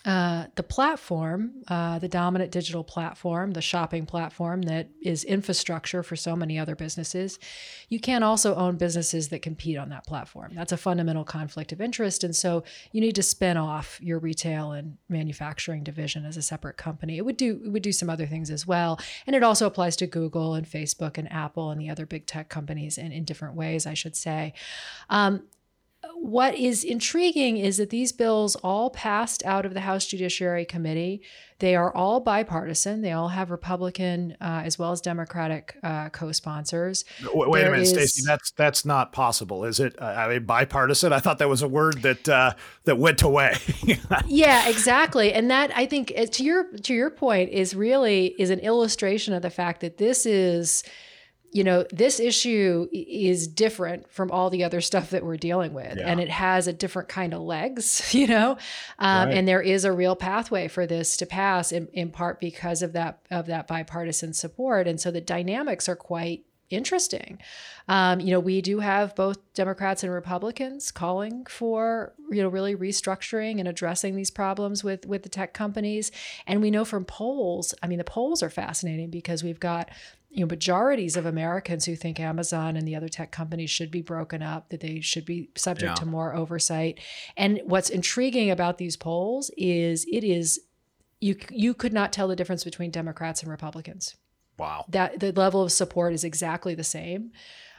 uh, 0.09 0.47
the 0.55 0.63
platform, 0.63 1.53
uh, 1.69 1.99
the 1.99 2.09
dominant 2.09 2.51
digital 2.51 2.83
platform, 2.83 3.51
the 3.51 3.61
shopping 3.61 4.07
platform 4.07 4.63
that 4.63 4.89
is 5.03 5.23
infrastructure 5.23 6.03
for 6.03 6.17
so 6.17 6.35
many 6.35 6.59
other 6.59 6.75
businesses, 6.75 7.39
you 7.91 8.01
can 8.01 8.23
also 8.23 8.55
own 8.55 8.77
businesses 8.77 9.29
that 9.29 9.43
compete 9.43 9.77
on 9.77 9.91
that 9.91 10.07
platform. 10.07 10.53
That's 10.55 10.73
a 10.73 10.79
fundamental 10.79 11.25
conflict 11.25 11.73
of 11.73 11.83
interest. 11.83 12.25
And 12.25 12.35
so 12.35 12.65
you 12.91 13.03
need 13.03 13.17
to 13.17 13.23
spin 13.23 13.59
off 13.59 14.01
your 14.01 14.19
retail 14.19 14.73
and 14.73 14.97
manufacturing 15.11 15.85
division 15.85 16.25
as 16.25 16.39
a 16.39 16.43
separate 16.43 16.79
company. 16.79 17.19
It 17.19 17.27
would 17.27 17.37
do 17.37 17.61
it 17.63 17.69
would 17.69 17.83
do 17.83 17.93
some 17.93 18.09
other 18.09 18.27
things 18.27 18.49
as 18.49 18.67
well. 18.67 18.99
And 19.27 19.37
it 19.37 19.43
also 19.43 19.67
applies 19.67 19.95
to 19.97 20.07
Google 20.07 20.55
and 20.55 20.67
Facebook 20.67 21.19
and 21.19 21.31
Apple 21.31 21.71
and 21.71 21.79
the 21.79 21.91
other 21.91 22.07
big 22.07 22.25
tech 22.25 22.49
companies 22.49 22.97
in, 22.97 23.19
different 23.25 23.57
ways, 23.57 23.85
I 23.85 23.93
should 23.93 24.17
say. 24.17 24.55
Um, 25.11 25.43
what 26.21 26.55
is 26.55 26.85
intriguing 26.85 27.57
is 27.57 27.77
that 27.77 27.91
these 27.91 28.13
bills 28.13 28.57
all 28.57 28.91
passed 28.91 29.45
out 29.45 29.65
of 29.65 29.75
the 29.75 29.81
House 29.81 30.07
Judiciary 30.07 30.65
Committee. 30.65 31.23
They 31.61 31.75
are 31.75 31.95
all 31.95 32.21
bipartisan. 32.21 33.03
They 33.03 33.13
all 33.13 33.29
have 33.29 33.51
Republican 33.51 34.37
uh, 34.41 34.63
as 34.65 34.79
well 34.79 34.93
as 34.93 35.01
Democratic 35.01 35.77
uh, 35.83 36.09
co-sponsors. 36.11 37.05
Wait, 37.35 37.49
wait 37.49 37.67
a 37.67 37.71
minute, 37.71 37.83
is... 37.83 37.91
Stacy. 37.91 38.23
That's 38.27 38.51
that's 38.53 38.85
not 38.85 39.13
possible, 39.13 39.65
is 39.65 39.81
it? 39.81 40.01
Uh, 40.01 40.05
I 40.05 40.29
mean, 40.29 40.45
bipartisan. 40.45 41.13
I 41.13 41.19
thought 41.19 41.39
that 41.39 41.49
was 41.49 41.63
a 41.63 41.69
word 41.69 42.03
that 42.03 42.29
uh, 42.29 42.55
that 42.85 42.99
went 42.99 43.23
away. 43.23 43.57
yeah, 44.27 44.69
exactly. 44.69 45.33
And 45.33 45.51
that 45.51 45.77
I 45.77 45.87
think 45.87 46.13
uh, 46.17 46.27
to 46.27 46.45
your 46.45 46.73
to 46.79 46.95
your 46.95 47.11
point 47.11 47.51
is 47.51 47.75
really 47.75 48.35
is 48.39 48.51
an 48.51 48.61
illustration 48.61 49.35
of 49.35 49.43
the 49.43 49.51
fact 49.51 49.81
that 49.81 49.99
this 49.99 50.27
is 50.27 50.85
you 51.51 51.65
know, 51.65 51.85
this 51.91 52.21
issue 52.21 52.89
is 52.93 53.49
different 53.49 54.11
from 54.13 54.31
all 54.31 54.51
the 54.51 54.65
other 54.65 54.81
stuff 54.81 55.11
that 55.11 55.25
we're 55.25 55.37
dealing 55.37 55.73
with, 55.73 55.97
yeah. 55.97 56.07
and 56.07 56.21
it 56.21 56.29
has 56.29 56.67
a 56.67 56.73
different 56.73 57.09
kind 57.09 57.33
of 57.33 57.41
legs, 57.41 58.15
you 58.15 58.27
know, 58.27 58.59
um, 58.99 59.29
right. 59.29 59.37
and 59.37 59.49
there 59.49 59.63
is 59.63 59.85
a 59.85 59.93
real 59.93 60.17
pathway 60.17 60.69
for 60.69 60.87
this 60.87 61.17
to 61.17 61.27
pass, 61.27 61.73
in, 61.73 61.89
in 61.93 62.11
part 62.11 62.41
because 62.41 62.83
of 62.83 62.93
that 62.93 63.21
of 63.31 63.47
that 63.47 63.67
bipartisan 63.67 64.33
support, 64.33 64.87
and 64.87 65.01
so 65.01 65.11
the 65.11 65.21
dynamics 65.21 65.89
are 65.89 65.97
quite 65.97 66.45
interesting. 66.71 67.39
Um, 67.89 68.21
you 68.21 68.31
know, 68.31 68.41
we 68.41 68.61
do 68.61 68.81
have 68.81 69.15
both 69.15 69.39
Democrats 69.55 70.03
and 70.03 70.13
Republicans 70.13 70.91
calling 70.91 71.47
for 71.47 72.13
you 72.31 72.43
know 72.43 72.49
really 72.49 72.77
restructuring 72.77 73.59
and 73.59 73.67
addressing 73.67 74.17
these 74.17 74.31
problems 74.31 74.85
with 74.85 75.07
with 75.07 75.23
the 75.23 75.29
tech 75.29 75.55
companies, 75.55 76.13
and 76.47 76.61
we 76.61 76.71
know 76.71 76.85
from 76.85 77.05
polls. 77.05 77.75
I 77.83 77.87
mean, 77.87 77.99
the 77.99 78.05
polls 78.05 78.43
are 78.43 78.51
fascinating 78.51 79.11
because 79.11 79.43
we've 79.43 79.61
got 79.61 79.91
you 80.31 80.41
know 80.41 80.47
majorities 80.47 81.17
of 81.17 81.27
Americans 81.27 81.85
who 81.85 81.97
think 81.97 82.21
Amazon 82.21 82.77
and 82.77 82.87
the 82.87 82.95
other 82.95 83.09
tech 83.09 83.31
companies 83.31 83.71
should 83.71 83.91
be 83.91 84.03
broken 84.03 84.43
up, 84.43 84.69
that 84.71 84.81
they 84.81 85.01
should 85.01 85.25
be 85.25 85.51
subject 85.57 85.91
yeah. 85.91 85.95
to 85.95 86.07
more 86.07 86.35
oversight. 86.35 87.01
And 87.37 87.61
what's 87.65 87.91
intriguing 87.91 88.51
about 88.51 88.79
these 88.79 88.97
polls 88.97 89.51
is 89.57 90.05
it 90.11 90.25
is 90.25 90.61
you 91.21 91.37
you 91.51 91.75
could 91.75 91.93
not 91.93 92.13
tell 92.13 92.29
the 92.29 92.37
difference 92.37 92.65
between 92.65 92.91
Democrats 92.91 93.43
and 93.43 93.51
Republicans. 93.51 94.17
Wow. 94.59 94.85
That 94.89 95.21
the 95.21 95.33
level 95.33 95.63
of 95.63 95.73
support 95.73 96.13
is 96.13 96.25
exactly 96.25 96.75
the 96.75 96.85
same. 96.85 97.33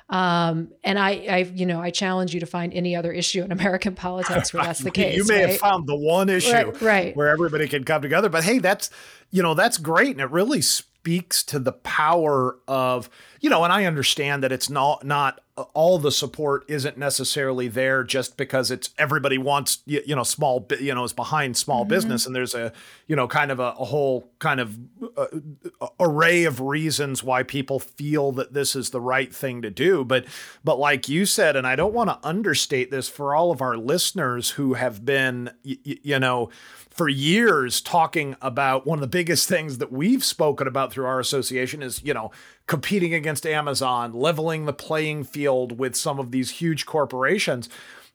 Um, 0.10 0.70
and 0.84 0.98
I, 0.98 1.10
I, 1.30 1.38
you 1.54 1.68
know, 1.68 1.80
I 1.80 1.92
challenge 1.92 2.34
you 2.34 2.40
to 2.40 2.48
find 2.48 2.74
any 2.74 2.96
other 2.96 3.12
issue 3.12 3.44
in 3.44 3.52
American 3.52 3.94
politics 3.96 4.54
where 4.54 4.64
that's 4.64 4.80
the 4.80 4.92
case. 4.92 5.18
you 5.18 5.26
may 5.26 5.42
right? 5.42 5.50
have 5.52 5.60
found 5.60 5.88
the 5.88 5.96
one 5.96 6.30
issue 6.30 6.52
right, 6.52 6.82
right. 6.82 7.16
where 7.16 7.28
everybody 7.28 7.68
can 7.68 7.84
come 7.84 8.02
together. 8.02 8.30
But 8.30 8.44
hey, 8.44 8.58
that's, 8.58 8.90
you 9.30 9.44
know, 9.44 9.54
that's 9.54 9.78
great. 9.78 10.12
And 10.12 10.22
it 10.22 10.32
really 10.32 10.62
speaks 11.10 11.42
to 11.42 11.58
the 11.58 11.72
power 11.72 12.60
of 12.68 13.10
you 13.42 13.50
know 13.50 13.64
and 13.64 13.74
i 13.74 13.84
understand 13.84 14.44
that 14.44 14.52
it's 14.52 14.70
not 14.70 15.04
not 15.04 15.42
all 15.74 15.98
the 15.98 16.12
support 16.12 16.64
isn't 16.68 17.00
necessarily 17.00 17.68
there 17.68 18.04
just 18.04 18.38
because 18.38 18.70
it's 18.70 18.92
everybody 19.00 19.40
wants 19.40 19.80
you, 19.88 20.04
you 20.06 20.16
know 20.16 20.22
small 20.22 20.68
you 20.80 20.94
know 20.94 21.04
is 21.04 21.12
behind 21.12 21.58
small 21.58 21.82
mm-hmm. 21.82 21.90
business 21.90 22.28
and 22.28 22.36
there's 22.36 22.54
a 22.54 22.72
you 23.08 23.16
know 23.16 23.28
kind 23.28 23.50
of 23.50 23.60
a, 23.60 23.74
a 23.80 23.86
whole 23.86 24.30
kind 24.38 24.60
of 24.60 24.78
uh, 25.18 25.88
array 26.00 26.44
of 26.44 26.62
reasons 26.62 27.24
why 27.24 27.42
people 27.42 27.80
feel 27.80 28.32
that 28.32 28.54
this 28.54 28.76
is 28.76 28.92
the 28.92 29.02
right 29.02 29.34
thing 29.34 29.64
to 29.64 29.72
do 29.72 30.06
but 30.06 30.24
but 30.64 30.78
like 30.78 31.10
you 31.10 31.26
said 31.26 31.56
and 31.56 31.66
i 31.66 31.76
don't 31.76 31.94
want 31.94 32.12
to 32.12 32.20
understate 32.28 32.92
this 32.92 33.10
for 33.10 33.34
all 33.34 33.50
of 33.50 33.64
our 33.64 33.78
listeners 33.78 34.52
who 34.52 34.76
have 34.76 35.04
been 35.04 35.50
you 35.64 36.20
know 36.20 36.52
for 37.00 37.08
years 37.08 37.80
talking 37.80 38.36
about 38.42 38.86
one 38.86 38.98
of 38.98 39.02
the 39.02 39.08
biggest 39.08 39.48
things 39.48 39.78
that 39.78 39.90
we've 39.90 40.22
spoken 40.22 40.68
about 40.68 40.92
through 40.92 41.06
our 41.06 41.22
association 41.22 41.82
is, 41.82 42.04
you 42.04 42.14
know, 42.14 42.30
competing 42.68 43.14
against 43.14 43.46
Amazon, 43.46 44.12
leveling 44.12 44.66
the 44.66 44.74
playing 44.74 45.24
field 45.24 45.80
with 45.80 45.96
some 45.96 46.20
of 46.20 46.32
these 46.32 46.50
huge 46.50 46.86
corporations 46.86 47.70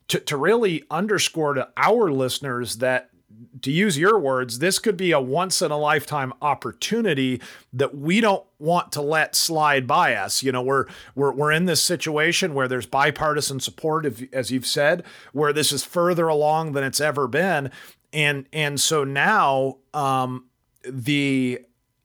to, 0.09 0.21
to 0.21 0.37
really 0.37 0.85
underscore 0.91 1.55
to 1.55 1.67
our 1.79 2.13
listeners 2.13 2.77
that 2.77 3.09
to 3.63 3.71
use 3.71 3.99
your 3.99 4.19
words, 4.19 4.59
this 4.59 4.79
could 4.79 4.97
be 4.97 5.13
a 5.13 5.21
once 5.21 5.63
in 5.63 5.71
a 5.71 5.79
lifetime 5.79 6.33
opportunity 6.43 7.41
that 7.73 7.97
we 7.97 8.21
don't 8.21 8.45
want 8.59 8.93
to 8.93 9.03
let 9.03 9.35
slide 9.35 9.87
by 9.87 10.15
us. 10.15 10.43
You 10.43 10.53
know, 10.53 10.63
we're 10.63 10.87
we're 11.15 11.33
we're 11.33 11.53
in 11.53 11.67
this 11.67 11.83
situation 11.83 12.55
where 12.55 12.69
there's 12.69 12.87
bipartisan 12.87 13.61
support, 13.61 14.07
as 14.33 14.51
you've 14.51 14.67
said, 14.67 15.05
where 15.33 15.53
this 15.53 15.73
is 15.73 15.85
further 15.85 16.29
along 16.29 16.73
than 16.73 16.85
it's 16.85 17.01
ever 17.01 17.29
been, 17.29 17.71
and 18.13 18.47
and 18.53 18.81
so 18.81 19.05
now 19.05 19.79
um, 19.93 20.47
the 20.89 21.61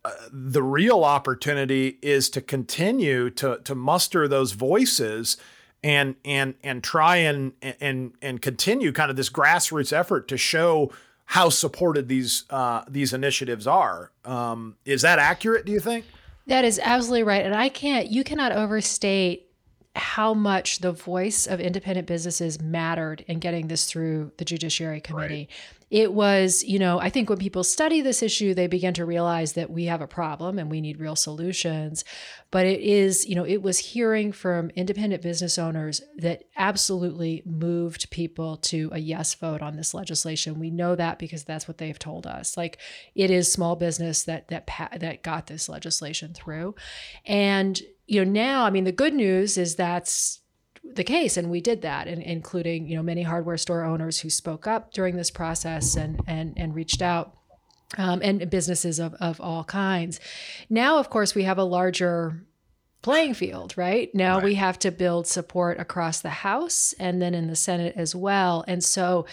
uh, 0.05 0.11
the 0.31 0.63
real 0.63 1.03
opportunity 1.03 1.99
is 2.01 2.29
to 2.29 2.41
continue 2.41 3.29
to 3.29 3.59
to 3.63 3.75
muster 3.75 4.27
those 4.27 4.53
voices 4.53 5.37
and 5.83 6.15
and 6.25 6.55
and 6.63 6.83
try 6.83 7.17
and 7.17 7.53
and 7.61 8.13
and 8.21 8.41
continue 8.41 8.91
kind 8.91 9.09
of 9.09 9.17
this 9.17 9.29
grassroots 9.29 9.93
effort 9.93 10.27
to 10.27 10.37
show 10.37 10.91
how 11.29 11.47
supported 11.49 12.07
these 12.07 12.45
uh, 12.49 12.83
these 12.87 13.13
initiatives 13.13 13.67
are. 13.67 14.11
Um, 14.25 14.77
is 14.83 15.03
that 15.03 15.19
accurate? 15.19 15.63
Do 15.63 15.71
you 15.71 15.79
think? 15.79 16.05
That 16.47 16.65
is 16.65 16.79
absolutely 16.83 17.21
right, 17.21 17.45
and 17.45 17.53
I 17.53 17.69
can't. 17.69 18.07
You 18.07 18.23
cannot 18.23 18.51
overstate 18.51 19.45
how 19.95 20.33
much 20.33 20.79
the 20.79 20.91
voice 20.91 21.45
of 21.45 21.59
independent 21.59 22.07
businesses 22.07 22.59
mattered 22.59 23.23
in 23.27 23.37
getting 23.37 23.67
this 23.67 23.85
through 23.85 24.31
the 24.37 24.45
Judiciary 24.45 25.01
Committee. 25.01 25.49
Right 25.49 25.78
it 25.89 26.13
was, 26.13 26.63
you 26.63 26.77
know, 26.77 26.99
I 26.99 27.09
think 27.09 27.29
when 27.29 27.39
people 27.39 27.63
study 27.63 28.01
this 28.01 28.21
issue, 28.21 28.53
they 28.53 28.67
begin 28.67 28.93
to 28.95 29.05
realize 29.05 29.53
that 29.53 29.71
we 29.71 29.85
have 29.85 30.01
a 30.01 30.07
problem 30.07 30.59
and 30.59 30.69
we 30.69 30.81
need 30.81 30.99
real 30.99 31.15
solutions. 31.15 32.03
But 32.51 32.67
it 32.67 32.81
is, 32.81 33.27
you 33.27 33.35
know, 33.35 33.45
it 33.45 33.61
was 33.63 33.79
hearing 33.79 34.31
from 34.31 34.69
independent 34.71 35.23
business 35.23 35.57
owners 35.57 36.01
that 36.17 36.43
absolutely 36.55 37.41
moved 37.45 38.11
people 38.11 38.57
to 38.57 38.89
a 38.91 38.99
yes 38.99 39.33
vote 39.33 39.61
on 39.61 39.77
this 39.77 39.93
legislation. 39.93 40.59
We 40.59 40.69
know 40.69 40.95
that 40.95 41.17
because 41.17 41.43
that's 41.43 41.67
what 41.67 41.79
they've 41.79 41.97
told 41.97 42.27
us. 42.27 42.55
Like 42.55 42.77
it 43.15 43.31
is 43.31 43.51
small 43.51 43.75
business 43.75 44.23
that 44.23 44.47
that 44.49 44.69
that 44.99 45.23
got 45.23 45.47
this 45.47 45.67
legislation 45.67 46.33
through. 46.33 46.75
And 47.25 47.81
you 48.05 48.25
know, 48.25 48.31
now, 48.31 48.65
I 48.65 48.69
mean, 48.71 48.85
the 48.85 48.91
good 48.91 49.13
news 49.13 49.57
is 49.57 49.75
that's 49.75 50.39
the 50.83 51.03
case 51.03 51.37
and 51.37 51.49
we 51.49 51.61
did 51.61 51.81
that 51.81 52.07
and 52.07 52.21
including 52.21 52.87
you 52.87 52.95
know 52.95 53.03
many 53.03 53.23
hardware 53.23 53.57
store 53.57 53.83
owners 53.83 54.19
who 54.19 54.29
spoke 54.29 54.67
up 54.67 54.93
during 54.93 55.15
this 55.15 55.31
process 55.31 55.95
and 55.95 56.19
and 56.27 56.53
and 56.57 56.75
reached 56.75 57.01
out 57.01 57.35
um, 57.97 58.21
and 58.23 58.49
businesses 58.49 58.99
of, 58.99 59.15
of 59.15 59.41
all 59.41 59.63
kinds. 59.63 60.19
Now 60.69 60.97
of 60.97 61.09
course 61.09 61.33
we 61.35 61.43
have 61.43 61.57
a 61.57 61.63
larger 61.63 62.43
playing 63.01 63.33
field 63.33 63.77
right? 63.77 64.13
Now 64.13 64.35
right. 64.35 64.43
we 64.43 64.55
have 64.55 64.79
to 64.79 64.91
build 64.91 65.27
support 65.27 65.79
across 65.79 66.21
the 66.21 66.29
house 66.29 66.93
and 66.99 67.21
then 67.21 67.33
in 67.33 67.47
the 67.47 67.55
senate 67.55 67.93
as 67.95 68.15
well. 68.15 68.63
And 68.67 68.83
so 68.83 69.25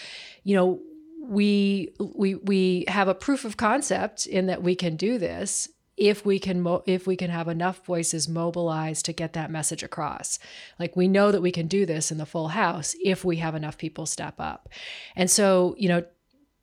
you 0.43 0.55
know 0.55 0.81
we 1.21 1.93
we 1.99 2.35
we 2.35 2.85
have 2.87 3.07
a 3.07 3.15
proof 3.15 3.45
of 3.45 3.57
concept 3.57 4.25
in 4.25 4.45
that 4.47 4.63
we 4.63 4.75
can 4.75 4.95
do 4.95 5.17
this 5.17 5.69
if 5.97 6.25
we 6.25 6.39
can 6.39 6.61
mo- 6.61 6.83
if 6.85 7.07
we 7.07 7.15
can 7.15 7.29
have 7.29 7.47
enough 7.47 7.83
voices 7.85 8.27
mobilized 8.29 9.05
to 9.05 9.13
get 9.13 9.33
that 9.33 9.51
message 9.51 9.83
across 9.83 10.39
like 10.79 10.95
we 10.95 11.07
know 11.07 11.31
that 11.31 11.41
we 11.41 11.51
can 11.51 11.67
do 11.67 11.85
this 11.85 12.11
in 12.11 12.17
the 12.17 12.25
full 12.25 12.49
house 12.49 12.95
if 13.03 13.25
we 13.25 13.37
have 13.37 13.55
enough 13.55 13.77
people 13.77 14.05
step 14.05 14.35
up 14.39 14.69
and 15.15 15.29
so 15.29 15.75
you 15.77 15.89
know 15.89 16.03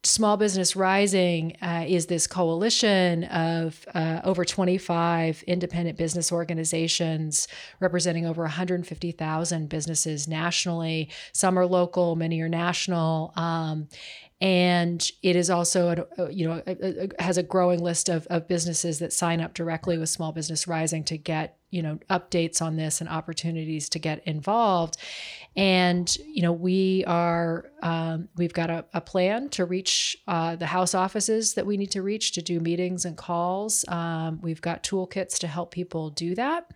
Small 0.06 0.36
Business 0.36 0.76
Rising 0.76 1.56
uh, 1.62 1.86
is 1.88 2.06
this 2.06 2.26
coalition 2.26 3.24
of 3.24 3.86
uh, 3.94 4.20
over 4.22 4.44
25 4.44 5.42
independent 5.44 5.96
business 5.96 6.30
organizations 6.30 7.48
representing 7.80 8.26
over 8.26 8.42
150,000 8.42 9.68
businesses 9.68 10.28
nationally. 10.28 11.08
Some 11.32 11.58
are 11.58 11.64
local, 11.64 12.16
many 12.16 12.40
are 12.42 12.50
national. 12.50 13.32
Um, 13.36 13.88
and 14.40 15.10
it 15.22 15.36
is 15.36 15.48
also 15.48 16.06
a, 16.18 16.22
uh, 16.22 16.28
you 16.28 16.46
know 16.46 16.62
a, 16.66 17.04
a, 17.04 17.22
has 17.22 17.38
a 17.38 17.42
growing 17.42 17.82
list 17.82 18.08
of, 18.08 18.26
of 18.28 18.48
businesses 18.48 18.98
that 18.98 19.12
sign 19.12 19.40
up 19.40 19.54
directly 19.54 19.96
with 19.98 20.08
small 20.08 20.32
business 20.32 20.66
rising 20.66 21.04
to 21.04 21.16
get 21.16 21.58
you 21.70 21.82
know 21.82 21.98
updates 22.10 22.60
on 22.60 22.76
this 22.76 23.00
and 23.00 23.08
opportunities 23.08 23.88
to 23.88 23.98
get 23.98 24.26
involved 24.26 24.96
and 25.56 26.16
you 26.16 26.42
know 26.42 26.52
we 26.52 27.04
are 27.06 27.70
um, 27.82 28.28
we've 28.36 28.52
got 28.52 28.70
a, 28.70 28.84
a 28.94 29.00
plan 29.00 29.48
to 29.50 29.64
reach 29.64 30.16
uh, 30.26 30.56
the 30.56 30.66
house 30.66 30.94
offices 30.94 31.54
that 31.54 31.66
we 31.66 31.76
need 31.76 31.90
to 31.90 32.02
reach 32.02 32.32
to 32.32 32.42
do 32.42 32.60
meetings 32.60 33.04
and 33.04 33.16
calls 33.16 33.84
um, 33.88 34.40
we've 34.42 34.60
got 34.60 34.82
toolkits 34.82 35.38
to 35.38 35.46
help 35.46 35.70
people 35.70 36.10
do 36.10 36.34
that 36.34 36.70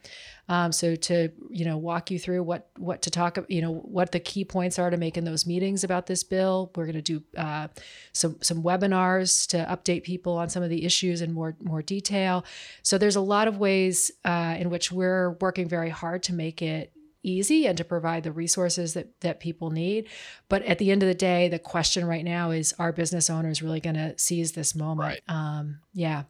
um, 0.48 0.72
so 0.72 0.94
to 0.94 1.30
you 1.50 1.64
know 1.64 1.76
walk 1.76 2.10
you 2.10 2.18
through 2.18 2.42
what 2.42 2.70
what 2.78 3.02
to 3.02 3.10
talk 3.10 3.38
you 3.48 3.60
know 3.60 3.72
what 3.72 4.12
the 4.12 4.20
key 4.20 4.44
points 4.44 4.78
are 4.78 4.90
to 4.90 4.96
make 4.96 5.16
in 5.16 5.24
those 5.24 5.46
meetings 5.46 5.84
about 5.84 6.06
this 6.06 6.24
bill. 6.24 6.70
We're 6.74 6.86
going 6.86 7.02
to 7.02 7.02
do 7.02 7.22
uh, 7.36 7.68
some 8.12 8.36
some 8.40 8.62
webinars 8.62 9.46
to 9.48 9.58
update 9.70 10.04
people 10.04 10.36
on 10.36 10.48
some 10.48 10.62
of 10.62 10.70
the 10.70 10.84
issues 10.84 11.20
in 11.20 11.32
more 11.32 11.56
more 11.60 11.82
detail. 11.82 12.44
So 12.82 12.98
there's 12.98 13.16
a 13.16 13.20
lot 13.20 13.48
of 13.48 13.58
ways 13.58 14.10
uh, 14.24 14.56
in 14.58 14.70
which 14.70 14.90
we're 14.90 15.32
working 15.40 15.68
very 15.68 15.90
hard 15.90 16.22
to 16.24 16.34
make 16.34 16.62
it 16.62 16.92
easy 17.22 17.66
and 17.66 17.76
to 17.76 17.84
provide 17.84 18.22
the 18.22 18.32
resources 18.32 18.94
that 18.94 19.20
that 19.20 19.40
people 19.40 19.70
need. 19.70 20.08
But 20.48 20.62
at 20.62 20.78
the 20.78 20.90
end 20.90 21.02
of 21.02 21.08
the 21.08 21.14
day 21.14 21.48
the 21.48 21.58
question 21.58 22.06
right 22.06 22.24
now 22.24 22.50
is 22.50 22.74
are 22.78 22.92
business 22.92 23.28
owners 23.28 23.62
really 23.62 23.80
going 23.80 23.96
to 23.96 24.18
seize 24.18 24.52
this 24.52 24.74
moment? 24.74 25.20
Right. 25.28 25.34
um, 25.34 25.80
yeah. 25.92 26.24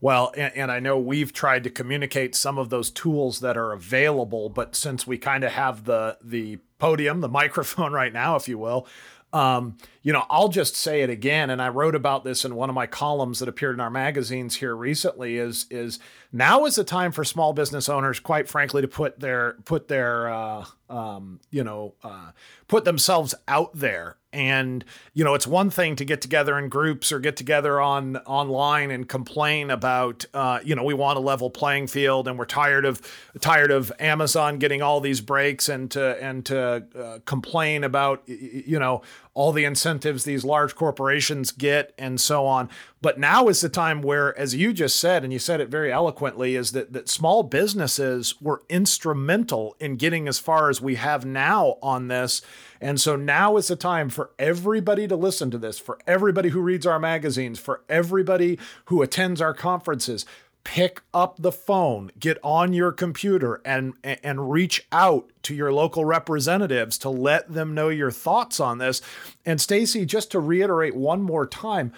Well, 0.00 0.32
and, 0.36 0.52
and, 0.56 0.72
I 0.72 0.80
know 0.80 0.98
we've 0.98 1.32
tried 1.32 1.64
to 1.64 1.70
communicate 1.70 2.34
some 2.34 2.58
of 2.58 2.70
those 2.70 2.90
tools 2.90 3.40
that 3.40 3.56
are 3.56 3.72
available, 3.72 4.48
but 4.48 4.76
since 4.76 5.06
we 5.06 5.18
kind 5.18 5.44
of 5.44 5.52
have 5.52 5.84
the 5.84 6.18
the 6.22 6.58
podium, 6.78 7.20
the 7.20 7.28
microphone 7.40 7.92
right 7.92 8.12
now, 8.12 8.36
if 8.36 8.48
you 8.48 8.58
will, 8.58 8.86
um, 9.32 9.78
you 10.02 10.12
know, 10.12 10.24
I'll 10.28 10.48
just 10.48 10.76
say 10.76 11.02
it 11.02 11.10
again, 11.10 11.48
and 11.48 11.62
I 11.62 11.68
wrote 11.68 11.94
about 11.94 12.24
this 12.24 12.44
in 12.44 12.54
one 12.54 12.68
of 12.68 12.74
my 12.74 12.86
columns 12.86 13.38
that 13.38 13.48
appeared 13.48 13.74
in 13.74 13.80
our 13.80 13.90
magazines 13.90 14.56
here 14.56 14.76
recently. 14.76 15.38
Is 15.38 15.66
is 15.70 15.98
now 16.32 16.66
is 16.66 16.74
the 16.74 16.84
time 16.84 17.12
for 17.12 17.24
small 17.24 17.52
business 17.52 17.88
owners, 17.88 18.20
quite 18.20 18.48
frankly, 18.48 18.82
to 18.82 18.88
put 18.88 19.20
their 19.20 19.54
put 19.64 19.88
their 19.88 20.28
uh, 20.28 20.64
um, 20.90 21.40
you 21.50 21.64
know, 21.64 21.94
uh, 22.04 22.32
put 22.68 22.84
themselves 22.84 23.34
out 23.48 23.70
there 23.74 24.18
and 24.32 24.84
you 25.14 25.24
know 25.24 25.34
it's 25.34 25.46
one 25.46 25.70
thing 25.70 25.96
to 25.96 26.04
get 26.04 26.20
together 26.20 26.58
in 26.58 26.68
groups 26.68 27.12
or 27.12 27.20
get 27.20 27.36
together 27.36 27.80
on 27.80 28.16
online 28.18 28.90
and 28.90 29.08
complain 29.08 29.70
about 29.70 30.24
uh, 30.34 30.58
you 30.64 30.74
know 30.74 30.84
we 30.84 30.94
want 30.94 31.18
a 31.18 31.20
level 31.20 31.50
playing 31.50 31.86
field 31.86 32.26
and 32.26 32.38
we're 32.38 32.44
tired 32.44 32.84
of 32.84 33.00
tired 33.40 33.70
of 33.70 33.92
Amazon 33.98 34.58
getting 34.58 34.82
all 34.82 35.00
these 35.00 35.20
breaks 35.20 35.68
and 35.68 35.90
to 35.90 36.22
and 36.22 36.46
to 36.46 36.84
uh, 36.98 37.18
complain 37.24 37.84
about 37.84 38.22
you 38.26 38.78
know 38.78 39.02
all 39.34 39.52
the 39.52 39.64
incentives 39.64 40.24
these 40.24 40.44
large 40.44 40.74
corporations 40.74 41.52
get 41.52 41.92
and 41.98 42.20
so 42.20 42.46
on 42.46 42.68
but 43.00 43.18
now 43.18 43.48
is 43.48 43.60
the 43.60 43.68
time 43.68 44.02
where 44.02 44.38
as 44.38 44.54
you 44.54 44.72
just 44.72 44.98
said 44.98 45.24
and 45.24 45.32
you 45.32 45.38
said 45.38 45.60
it 45.60 45.68
very 45.68 45.92
eloquently 45.92 46.54
is 46.54 46.72
that 46.72 46.92
that 46.92 47.08
small 47.08 47.42
businesses 47.42 48.40
were 48.40 48.62
instrumental 48.68 49.74
in 49.80 49.96
getting 49.96 50.28
as 50.28 50.38
far 50.38 50.68
as 50.68 50.80
we 50.80 50.96
have 50.96 51.24
now 51.24 51.76
on 51.82 52.08
this 52.08 52.42
and 52.82 53.00
so 53.00 53.14
now 53.14 53.56
is 53.56 53.68
the 53.68 53.76
time 53.76 54.10
for 54.10 54.30
everybody 54.40 55.06
to 55.06 55.14
listen 55.14 55.52
to 55.52 55.58
this, 55.58 55.78
for 55.78 55.98
everybody 56.04 56.48
who 56.48 56.60
reads 56.60 56.84
our 56.84 56.98
magazines, 56.98 57.60
for 57.60 57.82
everybody 57.88 58.58
who 58.86 59.02
attends 59.02 59.40
our 59.40 59.54
conferences. 59.54 60.26
Pick 60.64 61.02
up 61.12 61.36
the 61.38 61.52
phone, 61.52 62.12
get 62.18 62.38
on 62.42 62.72
your 62.72 62.92
computer 62.92 63.60
and 63.64 63.94
and 64.04 64.50
reach 64.50 64.86
out 64.92 65.30
to 65.42 65.54
your 65.54 65.72
local 65.72 66.04
representatives 66.04 66.96
to 66.98 67.10
let 67.10 67.52
them 67.52 67.74
know 67.74 67.88
your 67.88 68.10
thoughts 68.10 68.60
on 68.60 68.78
this. 68.78 69.02
And 69.44 69.60
Stacy, 69.60 70.06
just 70.06 70.30
to 70.30 70.40
reiterate 70.40 70.94
one 70.94 71.22
more 71.22 71.46
time, 71.46 71.92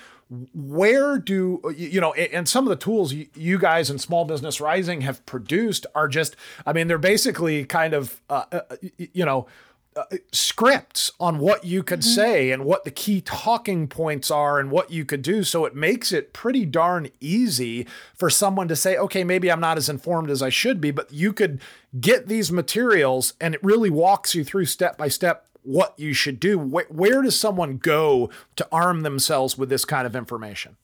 where 0.55 1.19
do 1.19 1.61
you 1.77 2.01
know 2.01 2.15
and 2.15 2.49
some 2.49 2.65
of 2.65 2.71
the 2.71 2.83
tools 2.83 3.13
you 3.13 3.59
guys 3.59 3.91
in 3.91 3.99
small 3.99 4.25
business 4.25 4.61
rising 4.61 5.03
have 5.03 5.25
produced 5.27 5.87
are 5.95 6.09
just 6.09 6.35
i 6.65 6.73
mean 6.73 6.89
they're 6.89 6.99
basically 6.99 7.65
kind 7.65 7.93
of 7.93 8.21
uh, 8.31 8.45
uh 8.51 8.61
you 8.97 9.25
know 9.25 9.47
uh, 9.97 10.05
scripts 10.33 11.13
on 11.21 11.39
what 11.39 11.65
you 11.65 11.83
could 11.83 12.01
mm-hmm. 12.01 12.15
say 12.15 12.51
and 12.51 12.65
what 12.65 12.85
the 12.85 12.91
key 12.91 13.21
talking 13.21 13.87
points 13.87 14.31
are 14.31 14.59
and 14.59 14.71
what 14.71 14.91
you 14.91 15.05
could 15.05 15.23
do. 15.23 15.45
So 15.45 15.65
it 15.65 15.75
makes 15.75 16.13
it 16.13 16.33
pretty 16.33 16.67
darn 16.67 17.09
easy 17.21 17.87
for 18.15 18.29
someone 18.29 18.69
to 18.69 18.77
say, 18.77 18.97
okay, 18.97 19.25
maybe 19.25 19.51
I'm 19.51 19.61
not 19.61 19.77
as 19.77 19.89
informed 19.89 20.31
as 20.31 20.43
I 20.43 20.49
should 20.49 20.81
be, 20.81 20.91
but 20.91 21.13
you 21.13 21.33
could 21.33 21.61
get 22.01 22.27
these 22.27 22.51
materials 22.51 23.35
and 23.41 23.55
it 23.55 23.63
really 23.63 23.91
walks 23.91 24.35
you 24.35 24.45
through 24.45 24.67
step 24.67 24.99
by 24.99 25.09
step 25.09 25.47
what 25.63 25.95
you 25.97 26.13
should 26.13 26.41
do. 26.41 26.59
Where, 26.59 26.87
where 26.89 27.23
does 27.23 27.39
someone 27.39 27.79
go 27.79 28.31
to 28.57 28.69
arm 28.71 29.03
themselves 29.03 29.57
with 29.57 29.69
this 29.69 29.85
kind 29.85 30.07
of 30.07 30.17
information? 30.17 30.77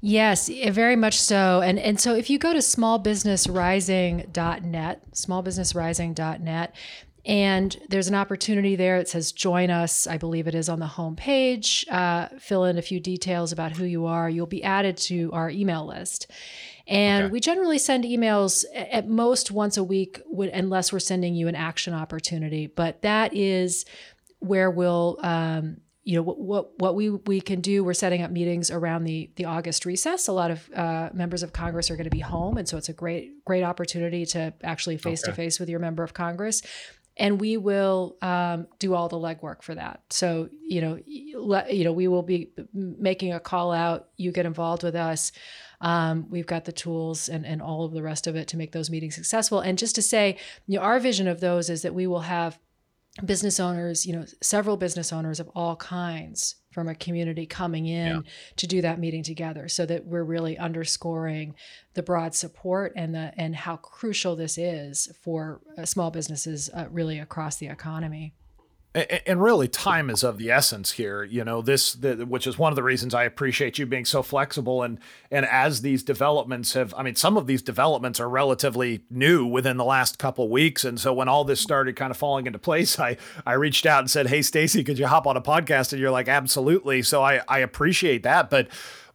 Yes, 0.00 0.50
eh, 0.52 0.70
very 0.70 0.96
much 0.96 1.18
so. 1.18 1.62
And 1.62 1.78
and 1.78 1.98
so 1.98 2.14
if 2.14 2.28
you 2.28 2.38
go 2.38 2.52
to 2.52 2.58
smallbusinessrising.net, 2.58 5.12
smallbusinessrising.net, 5.12 6.74
and 7.26 7.76
there's 7.88 8.08
an 8.08 8.14
opportunity 8.14 8.76
there. 8.76 8.96
It 8.96 9.08
says 9.08 9.32
join 9.32 9.70
us. 9.70 10.06
I 10.06 10.18
believe 10.18 10.46
it 10.46 10.54
is 10.54 10.68
on 10.68 10.78
the 10.78 10.86
home 10.86 11.16
page. 11.16 11.86
Uh, 11.90 12.28
fill 12.38 12.64
in 12.64 12.76
a 12.76 12.82
few 12.82 13.00
details 13.00 13.50
about 13.50 13.72
who 13.72 13.84
you 13.84 14.06
are. 14.06 14.28
You'll 14.28 14.46
be 14.46 14.62
added 14.62 14.96
to 14.98 15.30
our 15.32 15.48
email 15.48 15.86
list. 15.86 16.30
And 16.86 17.24
okay. 17.24 17.32
we 17.32 17.40
generally 17.40 17.78
send 17.78 18.04
emails 18.04 18.64
at 18.74 19.08
most 19.08 19.50
once 19.50 19.78
a 19.78 19.84
week, 19.84 20.20
unless 20.30 20.92
we're 20.92 20.98
sending 20.98 21.34
you 21.34 21.48
an 21.48 21.54
action 21.54 21.94
opportunity. 21.94 22.66
But 22.66 23.00
that 23.02 23.34
is 23.34 23.86
where 24.40 24.70
we'll 24.70 25.18
um, 25.22 25.78
you 26.02 26.16
know 26.16 26.22
what, 26.22 26.38
what 26.38 26.78
what 26.78 26.94
we 26.94 27.08
we 27.08 27.40
can 27.40 27.62
do 27.62 27.82
we're 27.82 27.94
setting 27.94 28.20
up 28.20 28.30
meetings 28.30 28.70
around 28.70 29.04
the 29.04 29.30
the 29.36 29.46
august 29.46 29.86
recess 29.86 30.28
a 30.28 30.32
lot 30.32 30.50
of 30.50 30.70
uh, 30.76 31.08
members 31.14 31.42
of 31.42 31.54
congress 31.54 31.90
are 31.90 31.96
going 31.96 32.04
to 32.04 32.10
be 32.10 32.20
home 32.20 32.58
and 32.58 32.68
so 32.68 32.76
it's 32.76 32.90
a 32.90 32.92
great 32.92 33.42
great 33.46 33.62
opportunity 33.62 34.26
to 34.26 34.52
actually 34.62 34.98
face 34.98 35.22
to 35.22 35.32
face 35.32 35.58
with 35.58 35.68
your 35.68 35.80
member 35.80 36.02
of 36.02 36.12
congress 36.12 36.60
and 37.16 37.40
we 37.40 37.56
will 37.56 38.16
um, 38.22 38.66
do 38.78 38.94
all 38.94 39.08
the 39.08 39.16
legwork 39.16 39.62
for 39.62 39.74
that. 39.74 40.02
So 40.10 40.48
you 40.62 40.80
know, 40.80 40.98
you 41.06 41.84
know, 41.84 41.92
we 41.92 42.08
will 42.08 42.22
be 42.22 42.50
making 42.72 43.32
a 43.32 43.40
call 43.40 43.72
out. 43.72 44.08
You 44.16 44.32
get 44.32 44.46
involved 44.46 44.82
with 44.82 44.96
us. 44.96 45.32
Um, 45.80 46.30
we've 46.30 46.46
got 46.46 46.64
the 46.64 46.72
tools 46.72 47.28
and, 47.28 47.44
and 47.44 47.60
all 47.60 47.84
of 47.84 47.92
the 47.92 48.02
rest 48.02 48.26
of 48.26 48.36
it 48.36 48.48
to 48.48 48.56
make 48.56 48.72
those 48.72 48.90
meetings 48.90 49.14
successful. 49.14 49.60
And 49.60 49.76
just 49.76 49.94
to 49.96 50.02
say, 50.02 50.38
you 50.66 50.78
know, 50.78 50.84
our 50.84 50.98
vision 50.98 51.28
of 51.28 51.40
those 51.40 51.68
is 51.68 51.82
that 51.82 51.94
we 51.94 52.06
will 52.06 52.20
have 52.20 52.58
business 53.24 53.60
owners, 53.60 54.06
you 54.06 54.14
know, 54.14 54.24
several 54.40 54.76
business 54.76 55.12
owners 55.12 55.40
of 55.40 55.50
all 55.54 55.76
kinds 55.76 56.56
from 56.74 56.88
a 56.88 56.94
community 56.94 57.46
coming 57.46 57.86
in 57.86 58.06
yeah. 58.16 58.20
to 58.56 58.66
do 58.66 58.82
that 58.82 58.98
meeting 58.98 59.22
together 59.22 59.68
so 59.68 59.86
that 59.86 60.04
we're 60.04 60.24
really 60.24 60.58
underscoring 60.58 61.54
the 61.94 62.02
broad 62.02 62.34
support 62.34 62.92
and 62.96 63.14
the 63.14 63.32
and 63.36 63.54
how 63.54 63.76
crucial 63.76 64.34
this 64.34 64.58
is 64.58 65.08
for 65.22 65.60
uh, 65.78 65.84
small 65.84 66.10
businesses 66.10 66.68
uh, 66.74 66.86
really 66.90 67.18
across 67.20 67.56
the 67.56 67.68
economy 67.68 68.34
and 68.94 69.42
really 69.42 69.66
time 69.66 70.08
is 70.08 70.22
of 70.22 70.38
the 70.38 70.50
essence 70.50 70.92
here 70.92 71.24
you 71.24 71.44
know 71.44 71.60
this 71.60 71.94
the, 71.94 72.24
which 72.26 72.46
is 72.46 72.56
one 72.56 72.70
of 72.70 72.76
the 72.76 72.82
reasons 72.82 73.14
i 73.14 73.24
appreciate 73.24 73.78
you 73.78 73.86
being 73.86 74.04
so 74.04 74.22
flexible 74.22 74.82
and 74.82 74.98
and 75.30 75.44
as 75.46 75.80
these 75.80 76.02
developments 76.02 76.74
have 76.74 76.94
i 76.96 77.02
mean 77.02 77.16
some 77.16 77.36
of 77.36 77.46
these 77.46 77.62
developments 77.62 78.20
are 78.20 78.28
relatively 78.28 79.04
new 79.10 79.44
within 79.44 79.76
the 79.76 79.84
last 79.84 80.18
couple 80.18 80.48
weeks. 80.48 80.84
And 80.84 80.98
so 80.98 81.12
when 81.12 81.28
all 81.28 81.44
this 81.44 81.60
started 81.60 81.96
kind 81.96 82.10
of 82.10 82.16
falling 82.16 82.46
into 82.46 82.58
place 82.58 82.98
i 82.98 83.16
i 83.46 83.52
reached 83.52 83.86
out 83.86 84.00
and 84.00 84.10
said 84.10 84.28
hey 84.28 84.42
stacy 84.42 84.84
could 84.84 84.98
you 84.98 85.06
hop 85.06 85.26
on 85.26 85.36
a 85.36 85.42
podcast? 85.42 85.92
And 85.92 86.00
you're 86.00 86.10
like 86.10 86.28
absolutely. 86.28 87.02
So 87.02 87.22
i 87.22 87.40
i 87.48 87.58
appreciate 87.58 88.22
that. 88.22 88.50
But 88.50 88.68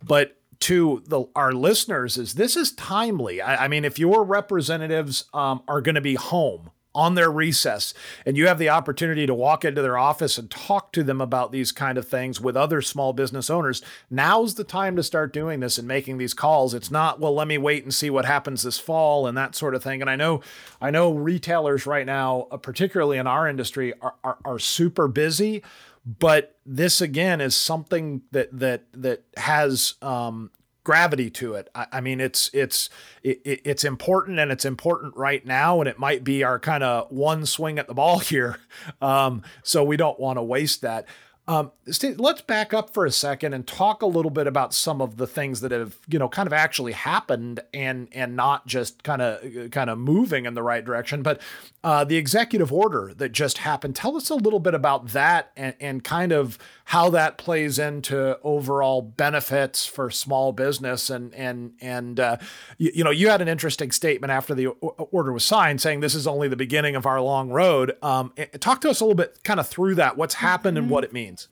but 0.03 0.37
to 0.61 1.03
the 1.07 1.25
our 1.35 1.53
listeners 1.53 2.17
is 2.17 2.33
this 2.33 2.57
is 2.57 2.73
timely. 2.73 3.41
I, 3.41 3.65
I 3.65 3.67
mean, 3.69 3.85
if 3.85 3.97
your 3.97 4.25
representatives 4.25 5.25
um, 5.33 5.63
are 5.69 5.79
going 5.79 5.95
to 5.95 6.01
be 6.01 6.15
home 6.15 6.71
on 6.95 7.15
their 7.15 7.32
recess 7.32 7.93
and 8.25 8.36
you 8.36 8.47
have 8.47 8.58
the 8.58 8.69
opportunity 8.69 9.25
to 9.28 9.34
walk 9.34 9.63
into 9.63 9.82
their 9.82 9.97
office 9.97 10.38
and 10.38 10.49
talk 10.49 10.91
to 10.91 11.04
them 11.04 11.21
about 11.21 11.52
these 11.52 11.71
kind 11.71 11.97
of 11.97 12.08
things 12.08 12.41
with 12.41 12.58
other 12.58 12.82
small 12.82 13.13
business 13.13 13.49
owners. 13.49 13.82
Now's 14.10 14.56
the 14.56 14.63
time 14.63 14.95
to 14.95 15.04
start 15.04 15.32
doing 15.32 15.60
this 15.60 15.78
and 15.78 15.88
making 15.88 16.17
these 16.17 16.34
calls. 16.34 16.73
It's 16.73 16.91
not 16.91 17.19
well 17.19 17.34
let 17.34 17.47
me 17.47 17.58
wait 17.58 17.84
and 17.84 17.93
see 17.93 18.10
what 18.10 18.25
happens 18.25 18.63
this 18.63 18.80
fall 18.80 19.28
and 19.28 19.38
that 19.38 19.56
sort 19.56 19.75
of 19.75 19.84
thing. 19.84 20.02
And 20.02 20.10
i 20.10 20.15
know 20.15 20.41
i 20.82 20.89
know 20.91 21.12
retailers 21.12 21.86
right 21.86 22.06
now 22.06 22.47
uh, 22.52 22.58
particularly 22.58 23.17
in 23.17 23.28
our 23.28 23.47
industry 23.47 23.93
are, 24.02 24.15
are, 24.23 24.38
are 24.45 24.60
super 24.60 25.08
busy 25.08 25.63
but 26.06 26.56
this 26.65 27.02
again 27.02 27.41
is 27.41 27.56
something 27.56 28.21
that 28.32 28.49
that 28.58 28.84
that 28.93 29.23
has 29.38 29.95
um, 30.02 30.49
gravity 30.89 31.30
to 31.30 31.54
it. 31.54 31.69
I, 31.75 31.86
I 31.91 32.02
mean, 32.02 32.19
it's 32.19 32.49
it's 32.52 32.89
it, 33.21 33.41
it's 33.45 33.84
important 33.84 34.39
and 34.39 34.52
it's 34.52 34.65
important 34.65 35.15
right 35.15 35.45
now, 35.45 35.82
and 35.82 35.88
it 35.88 35.99
might 35.99 36.23
be 36.23 36.43
our 36.43 36.58
kind 36.58 36.84
of 36.84 37.12
one 37.12 37.45
swing 37.45 37.78
at 37.78 37.86
the 37.86 37.93
ball 37.93 38.17
here. 38.34 38.58
Um, 38.99 39.43
so 39.62 39.84
we 39.84 39.97
don't 39.97 40.19
want 40.19 40.38
to 40.38 40.43
waste 40.43 40.82
that. 40.82 41.06
Um, 41.47 41.71
let's 42.17 42.41
back 42.41 42.73
up 42.75 42.91
for 42.91 43.08
a 43.08 43.12
second 43.12 43.54
and 43.54 43.65
talk 43.65 44.04
a 44.04 44.08
little 44.08 44.30
bit 44.32 44.45
about 44.45 44.71
some 44.71 44.99
of 44.99 45.17
the 45.17 45.25
things 45.25 45.62
that 45.62 45.71
have, 45.71 45.97
you 46.08 46.19
know, 46.19 46.30
kind 46.30 46.45
of 46.45 46.54
actually 46.54 46.91
happened 46.93 47.60
and 47.71 48.08
and 48.12 48.36
not 48.36 48.65
just 48.65 49.04
kind 49.04 49.21
of 49.21 49.71
kind 49.71 49.91
of 49.91 49.99
moving 49.99 50.45
in 50.45 50.56
the 50.56 50.63
right 50.63 50.84
direction. 50.84 51.21
But 51.21 51.39
uh, 51.84 52.04
the 52.04 52.17
executive 52.17 52.73
order 52.73 53.13
that 53.17 53.32
just 53.32 53.60
happened, 53.60 53.95
tell 53.95 54.17
us 54.17 54.30
a 54.32 54.36
little 54.36 54.60
bit 54.60 54.73
about 54.73 55.10
that 55.10 55.52
and, 55.56 55.75
and 55.80 56.04
kind 56.04 56.32
of 56.32 56.58
how 56.89 57.08
that 57.08 57.38
plays 57.38 57.78
into 57.78 58.39
overall 58.41 58.99
benefits 58.99 59.86
for 59.86 60.10
small 60.10 60.52
business. 60.52 61.12
And 61.12 61.36
and 61.36 61.73
and 61.80 62.19
uh, 62.19 62.38
you, 62.80 62.91
you, 62.95 63.04
know, 63.04 63.12
you 63.12 63.30
had 63.30 63.41
an 63.41 63.47
interesting 63.47 63.91
statement 63.91 64.32
after 64.32 64.56
the 64.56 64.69
order 64.69 65.32
was 65.32 65.43
signed, 65.43 65.82
saying 65.82 65.99
this 65.99 66.15
is 66.15 66.25
only 66.25 66.47
the 66.47 66.56
beginning 66.56 66.95
of 66.95 67.06
our 67.06 67.21
long 67.21 67.52
road. 67.52 67.95
Um, 68.02 68.34
talk 68.60 68.82
to 68.82 68.89
us 68.89 69.02
a 69.02 69.04
little 69.04 69.13
bit, 69.13 69.43
kind 69.43 69.60
of 69.60 69.67
through 69.67 69.95
that, 69.95 70.17
what's 70.17 70.34
happened 70.34 70.78
mm-hmm. 70.78 70.86
and 70.86 70.91
what 70.91 71.04
it 71.04 71.13
means. 71.13 71.47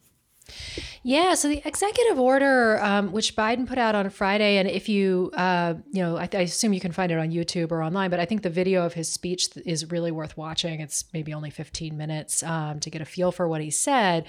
Yeah, 1.03 1.35
so 1.35 1.47
the 1.47 1.61
executive 1.65 2.19
order, 2.19 2.83
um, 2.83 3.11
which 3.11 3.35
Biden 3.35 3.65
put 3.65 3.77
out 3.77 3.95
on 3.95 4.09
Friday, 4.09 4.57
and 4.57 4.67
if 4.67 4.89
you, 4.89 5.31
uh, 5.35 5.75
you 5.91 6.01
know, 6.01 6.17
I, 6.17 6.27
I, 6.33 6.41
assume 6.41 6.73
you 6.73 6.79
can 6.79 6.91
find 6.91 7.11
it 7.11 7.17
on 7.17 7.31
YouTube 7.31 7.71
or 7.71 7.81
online, 7.81 8.09
but 8.09 8.19
I 8.19 8.25
think 8.25 8.41
the 8.41 8.49
video 8.49 8.85
of 8.85 8.93
his 8.93 9.09
speech 9.09 9.49
is 9.65 9.89
really 9.89 10.11
worth 10.11 10.35
watching. 10.35 10.81
It's 10.81 11.05
maybe 11.13 11.33
only 11.33 11.49
15 11.49 11.95
minutes 11.95 12.43
um, 12.43 12.79
to 12.81 12.89
get 12.89 13.01
a 13.01 13.05
feel 13.05 13.31
for 13.31 13.47
what 13.47 13.61
he 13.61 13.71
said. 13.71 14.25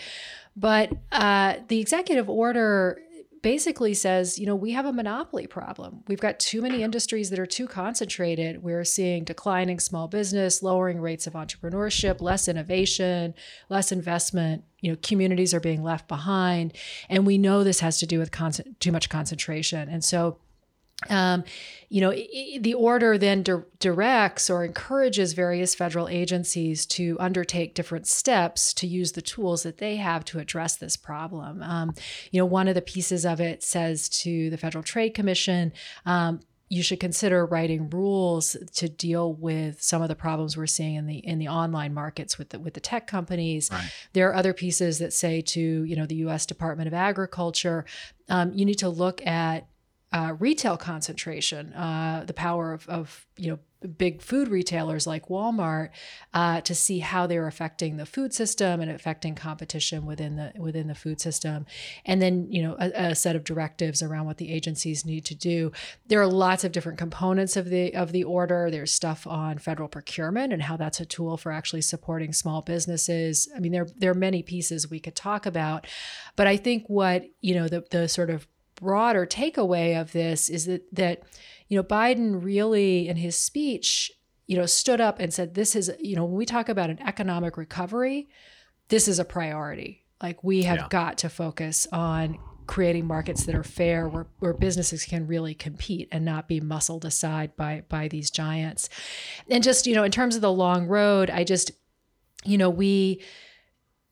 But 0.57 0.93
uh, 1.13 1.55
the 1.69 1.81
executive 1.81 2.29
order 2.29 3.01
basically 3.49 3.95
says, 3.95 4.39
you 4.39 4.45
know, 4.45 4.55
we 4.55 4.73
have 4.73 4.85
a 4.85 4.93
monopoly 4.93 5.47
problem. 5.47 6.05
We've 6.07 6.21
got 6.21 6.39
too 6.39 6.61
many 6.61 6.83
industries 6.83 7.31
that 7.31 7.39
are 7.39 7.47
too 7.47 7.67
concentrated. 7.67 8.63
We're 8.63 8.85
seeing 8.85 9.25
declining 9.25 9.81
small 9.81 10.07
business, 10.07 10.63
lowering 10.63 11.01
rates 11.01 11.27
of 11.27 11.33
entrepreneurship, 11.33 12.21
less 12.21 12.47
innovation, 12.47 13.33
less 13.71 13.91
investment. 13.91 14.65
You 14.83 14.93
know, 14.93 14.99
communities 15.03 15.55
are 15.55 15.61
being 15.61 15.83
left 15.83 16.09
behind, 16.09 16.75
and 17.09 17.27
we 17.27 17.39
know 17.39 17.65
this 17.65 17.81
has 17.81 17.99
to 18.01 18.07
do 18.07 18.19
with 18.19 18.33
con- 18.33 18.53
too 18.81 18.93
much 18.93 19.09
concentration. 19.09 19.89
And 19.89 20.05
so 20.05 20.41
um, 21.11 21.45
you 21.89 22.01
know, 22.01 22.11
the 22.11 22.75
order 22.75 23.17
then 23.17 23.43
di- 23.43 23.63
directs 23.79 24.51
or 24.51 24.65
encourages 24.65 25.33
various 25.33 25.75
federal 25.75 26.09
agencies 26.09 26.85
to 26.87 27.17
undertake 27.21 27.75
different 27.75 28.07
steps 28.07 28.75
to 28.75 28.87
use 28.87 29.13
the 29.13 29.23
tools 29.23 29.63
that 29.63 29.79
they 29.79 29.97
have 29.97 30.25
to 30.27 30.39
address 30.39 30.77
this 30.77 30.97
problem. 30.97 31.63
Um, 31.63 31.95
you 32.31 32.41
know, 32.41 32.47
one 32.47 32.69
of 32.69 32.75
the 32.75 32.83
pieces 32.83 33.25
of 33.25 33.41
it 33.41 33.63
says 33.63 34.09
to 34.21 34.51
the 34.51 34.59
Federal 34.59 34.83
Trade 34.83 35.11
Commission, 35.11 35.73
um, 36.05 36.41
you 36.69 36.83
should 36.83 37.01
consider 37.01 37.47
writing 37.47 37.89
rules 37.89 38.57
to 38.75 38.89
deal 38.89 39.33
with 39.33 39.81
some 39.81 40.03
of 40.03 40.09
the 40.09 40.15
problems 40.15 40.57
we're 40.57 40.67
seeing 40.67 40.97
in 40.97 41.07
the 41.07 41.17
in 41.17 41.39
the 41.39 41.49
online 41.49 41.95
markets 41.95 42.37
with 42.37 42.51
the 42.51 42.59
with 42.59 42.75
the 42.75 42.81
tech 42.81 43.07
companies. 43.07 43.71
Right. 43.73 43.91
There 44.13 44.29
are 44.29 44.35
other 44.35 44.53
pieces 44.53 44.99
that 44.99 45.15
say 45.15 45.41
to 45.41 45.61
you 45.85 45.97
know 45.97 46.05
the 46.05 46.17
U.S. 46.17 46.45
Department 46.45 46.87
of 46.87 46.93
Agriculture, 46.93 47.87
um, 48.29 48.53
you 48.53 48.67
need 48.67 48.79
to 48.81 48.91
look 48.91 49.27
at 49.27 49.67
uh, 50.13 50.35
retail 50.39 50.77
concentration, 50.77 51.73
uh, 51.75 52.25
the 52.27 52.33
power 52.33 52.73
of, 52.73 52.89
of 52.89 53.27
you 53.37 53.51
know 53.51 53.59
big 53.87 54.21
food 54.21 54.49
retailers 54.49 55.07
like 55.07 55.29
Walmart 55.29 55.91
uh, 56.35 56.61
to 56.63 56.75
see 56.75 56.99
how 56.99 57.27
they're 57.27 57.47
affecting 57.47 57.97
the 57.97 58.07
food 58.07 58.35
system 58.35 58.81
and 58.81 58.91
affecting 58.91 59.35
competition 59.35 60.05
within 60.05 60.37
the 60.37 60.53
within 60.57 60.89
the 60.89 60.95
food 60.95 61.21
system, 61.21 61.67
and 62.07 62.23
then 62.23 62.51
you 62.51 62.63
know 62.63 62.75
a, 62.81 63.11
a, 63.11 63.15
set 63.15 63.37
of 63.37 63.45
directives 63.45 64.03
around 64.03 64.25
what 64.25 64.39
the 64.39 64.51
agencies 64.51 65.05
need 65.05 65.27
to 65.27 65.35
do. 65.35 65.73
There 66.07 66.21
are 66.23 66.27
lots 66.27 66.65
of 66.65 66.73
different 66.73 66.99
components 66.99 67.55
of 67.57 67.69
the 67.69 67.95
of 67.95 68.13
the 68.13 68.25
order. 68.25 68.71
There's 68.71 68.93
stuff 68.93 69.27
on 69.27 69.59
federal 69.59 69.89
procurement 69.89 70.55
and 70.55 70.63
how 70.63 70.79
that's 70.79 71.01
a 71.01 71.07
tool 71.07 71.37
for 71.37 71.53
actually 71.53 71.83
supporting 71.83 72.33
small 72.33 72.63
businesses. 72.63 73.47
I 73.55 73.61
mean, 73.61 73.73
there 73.73 73.87
there 73.97 74.11
are 74.11 74.15
many 74.15 74.43
pieces 74.43 74.91
we 74.91 75.01
could 75.01 75.15
talk 75.15 75.45
about, 75.45 75.87
but 76.35 76.47
I 76.47 76.57
think 76.57 76.85
what 76.89 77.27
you 77.43 77.55
know 77.55 77.69
the 77.69 77.85
the 77.91 78.09
sort 78.09 78.31
of 78.31 78.49
broader 78.81 79.27
takeaway 79.27 80.01
of 80.01 80.13
this 80.13 80.49
is 80.49 80.67
that 80.67 80.95
that 80.95 81.23
you 81.69 81.77
know, 81.77 81.85
Biden 81.85 82.43
really 82.43 83.09
in 83.09 83.17
his 83.17 83.37
speech, 83.37 84.11
you 84.47 84.57
know, 84.57 84.67
stood 84.67 85.01
up 85.01 85.21
and 85.21 85.33
said, 85.33 85.55
this 85.55 85.77
is, 85.77 85.93
you 86.01 86.17
know, 86.17 86.25
when 86.25 86.37
we 86.37 86.47
talk 86.47 86.69
about 86.69 86.91
an 86.91 87.01
economic 87.01 87.57
recovery, 87.57 88.29
this 88.89 89.07
is 89.07 89.19
a 89.19 89.25
priority. 89.25 90.05
Like 90.23 90.43
we 90.43 90.63
have 90.63 90.79
yeah. 90.79 90.87
got 90.89 91.19
to 91.19 91.29
focus 91.29 91.87
on 91.93 92.39
creating 92.67 93.07
markets 93.07 93.45
that 93.45 93.55
are 93.55 93.63
fair 93.63 94.09
where, 94.09 94.27
where 94.41 94.53
businesses 94.53 95.05
can 95.05 95.27
really 95.27 95.55
compete 95.55 96.09
and 96.11 96.25
not 96.25 96.49
be 96.49 96.61
muscled 96.61 97.05
aside 97.05 97.57
by 97.57 97.83
by 97.89 98.09
these 98.09 98.31
giants. 98.31 98.89
And 99.49 99.63
just, 99.63 99.87
you 99.87 99.95
know, 99.95 100.05
in 100.05 100.11
terms 100.11 100.37
of 100.37 100.43
the 100.43 100.53
long 100.53 100.87
road, 100.87 101.31
I 101.31 101.45
just, 101.45 101.71
you 102.45 102.59
know, 102.59 102.69
we 102.69 103.23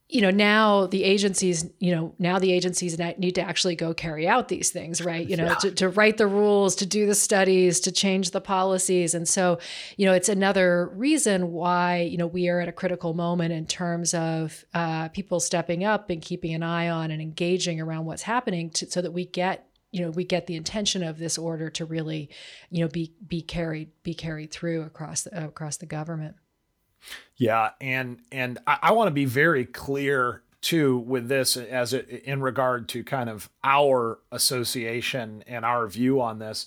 you 0.09 0.21
know 0.21 0.31
now 0.31 0.87
the 0.87 1.03
agencies 1.03 1.69
you 1.81 1.95
know 1.95 2.15
now 2.19 2.39
the 2.39 2.53
agencies 2.53 2.97
need 3.19 3.35
to 3.35 3.41
actually 3.41 3.75
go 3.75 3.93
carry 3.93 4.29
out 4.29 4.49
these 4.49 4.71
things 4.71 5.03
right? 5.03 5.29
You 5.29 5.37
know 5.37 5.47
yeah. 5.47 5.55
to, 5.57 5.71
to 5.73 5.89
write 5.89 6.17
the 6.17 6.27
rules 6.27 6.77
to 6.77 6.87
do 6.87 7.07
the 7.07 7.15
studies 7.15 7.81
to 7.81 7.93
change 7.93 8.31
the 8.31 8.41
policies. 8.41 9.15
And 9.15 9.29
so 9.29 9.59
you 9.97 10.07
know 10.07 10.13
it's 10.13 10.29
another 10.29 10.91
reason 10.95 11.53
why 11.53 12.03
you 12.03 12.19
know 12.19 12.27
we 12.27 12.49
are 12.49 12.61
at 12.61 12.69
a 12.69 12.73
critical 12.73 13.15
moment 13.15 13.53
in 13.53 13.67
terms 13.67 14.15
of 14.15 14.65
uh, 14.75 15.09
people 15.09 15.41
stepping 15.41 15.85
up 15.85 16.11
and 16.11 16.23
keeping 16.23 16.55
an 16.55 16.63
eye 16.63 16.89
on 16.89 17.11
and 17.11 17.21
engaging 17.21 17.81
around 17.81 18.05
what's 18.05 18.23
happening 18.23 18.71
to, 18.71 18.89
so 18.91 19.03
that 19.03 19.13
we 19.13 19.25
get 19.27 19.67
you 19.91 20.03
know 20.03 20.11
we 20.11 20.25
get 20.25 20.47
the 20.47 20.55
intention 20.55 21.03
of 21.03 21.19
this 21.19 21.37
order 21.37 21.69
to 21.71 21.85
really 21.85 22.31
you 22.71 22.83
know 22.83 22.89
be 22.89 23.13
be 23.27 23.43
carried 23.43 23.91
be 24.03 24.15
carried 24.15 24.53
through 24.53 24.83
across 24.83 25.23
the, 25.23 25.45
across 25.45 25.79
the 25.79 25.87
government 25.87 26.37
yeah, 27.37 27.71
and 27.81 28.19
and 28.33 28.59
I, 28.67 28.79
I 28.83 28.93
want 28.93 29.09
to 29.09 29.13
be 29.13 29.25
very 29.25 29.65
clear 29.65 30.43
too 30.61 30.99
with 30.99 31.29
this 31.29 31.57
as 31.57 31.93
it 31.93 32.09
in 32.09 32.41
regard 32.41 32.89
to 32.89 33.05
kind 33.05 33.29
of 33.29 33.51
our 33.63 34.19
association 34.33 35.45
and 35.47 35.65
our 35.65 35.87
view 35.87 36.21
on 36.21 36.39
this. 36.39 36.67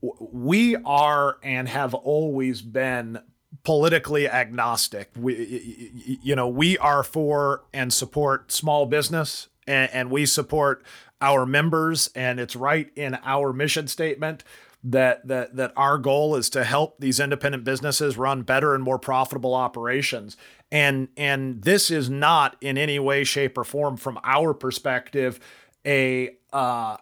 We 0.00 0.76
are 0.76 1.38
and 1.42 1.68
have 1.68 1.94
always 1.94 2.62
been 2.62 3.20
politically 3.62 4.28
agnostic. 4.28 5.10
We, 5.16 6.18
you 6.22 6.36
know, 6.36 6.48
we 6.48 6.76
are 6.78 7.02
for 7.02 7.64
and 7.72 7.92
support 7.92 8.52
small 8.52 8.86
business, 8.86 9.48
and, 9.66 9.90
and 9.92 10.10
we 10.10 10.26
support 10.26 10.84
our 11.20 11.46
members, 11.46 12.10
and 12.14 12.38
it's 12.38 12.54
right 12.54 12.90
in 12.96 13.18
our 13.24 13.52
mission 13.52 13.88
statement 13.88 14.44
that 14.84 15.26
that 15.26 15.56
that 15.56 15.72
our 15.76 15.96
goal 15.96 16.36
is 16.36 16.50
to 16.50 16.62
help 16.62 17.00
these 17.00 17.18
independent 17.18 17.64
businesses 17.64 18.18
run 18.18 18.42
better 18.42 18.74
and 18.74 18.84
more 18.84 18.98
profitable 18.98 19.54
operations. 19.54 20.36
And 20.70 21.08
and 21.16 21.62
this 21.62 21.90
is 21.90 22.10
not 22.10 22.56
in 22.60 22.76
any 22.76 22.98
way 22.98 23.24
shape 23.24 23.56
or 23.56 23.64
form 23.64 23.96
from 23.96 24.20
our 24.22 24.52
perspective 24.52 25.40
a 25.86 26.36
uh, 26.52 26.96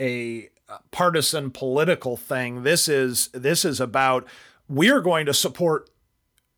a 0.00 0.48
partisan 0.90 1.50
political 1.50 2.16
thing. 2.16 2.64
This 2.64 2.88
is 2.88 3.28
this 3.28 3.64
is 3.64 3.80
about 3.80 4.26
we're 4.68 5.00
going 5.00 5.26
to 5.26 5.34
support 5.34 5.90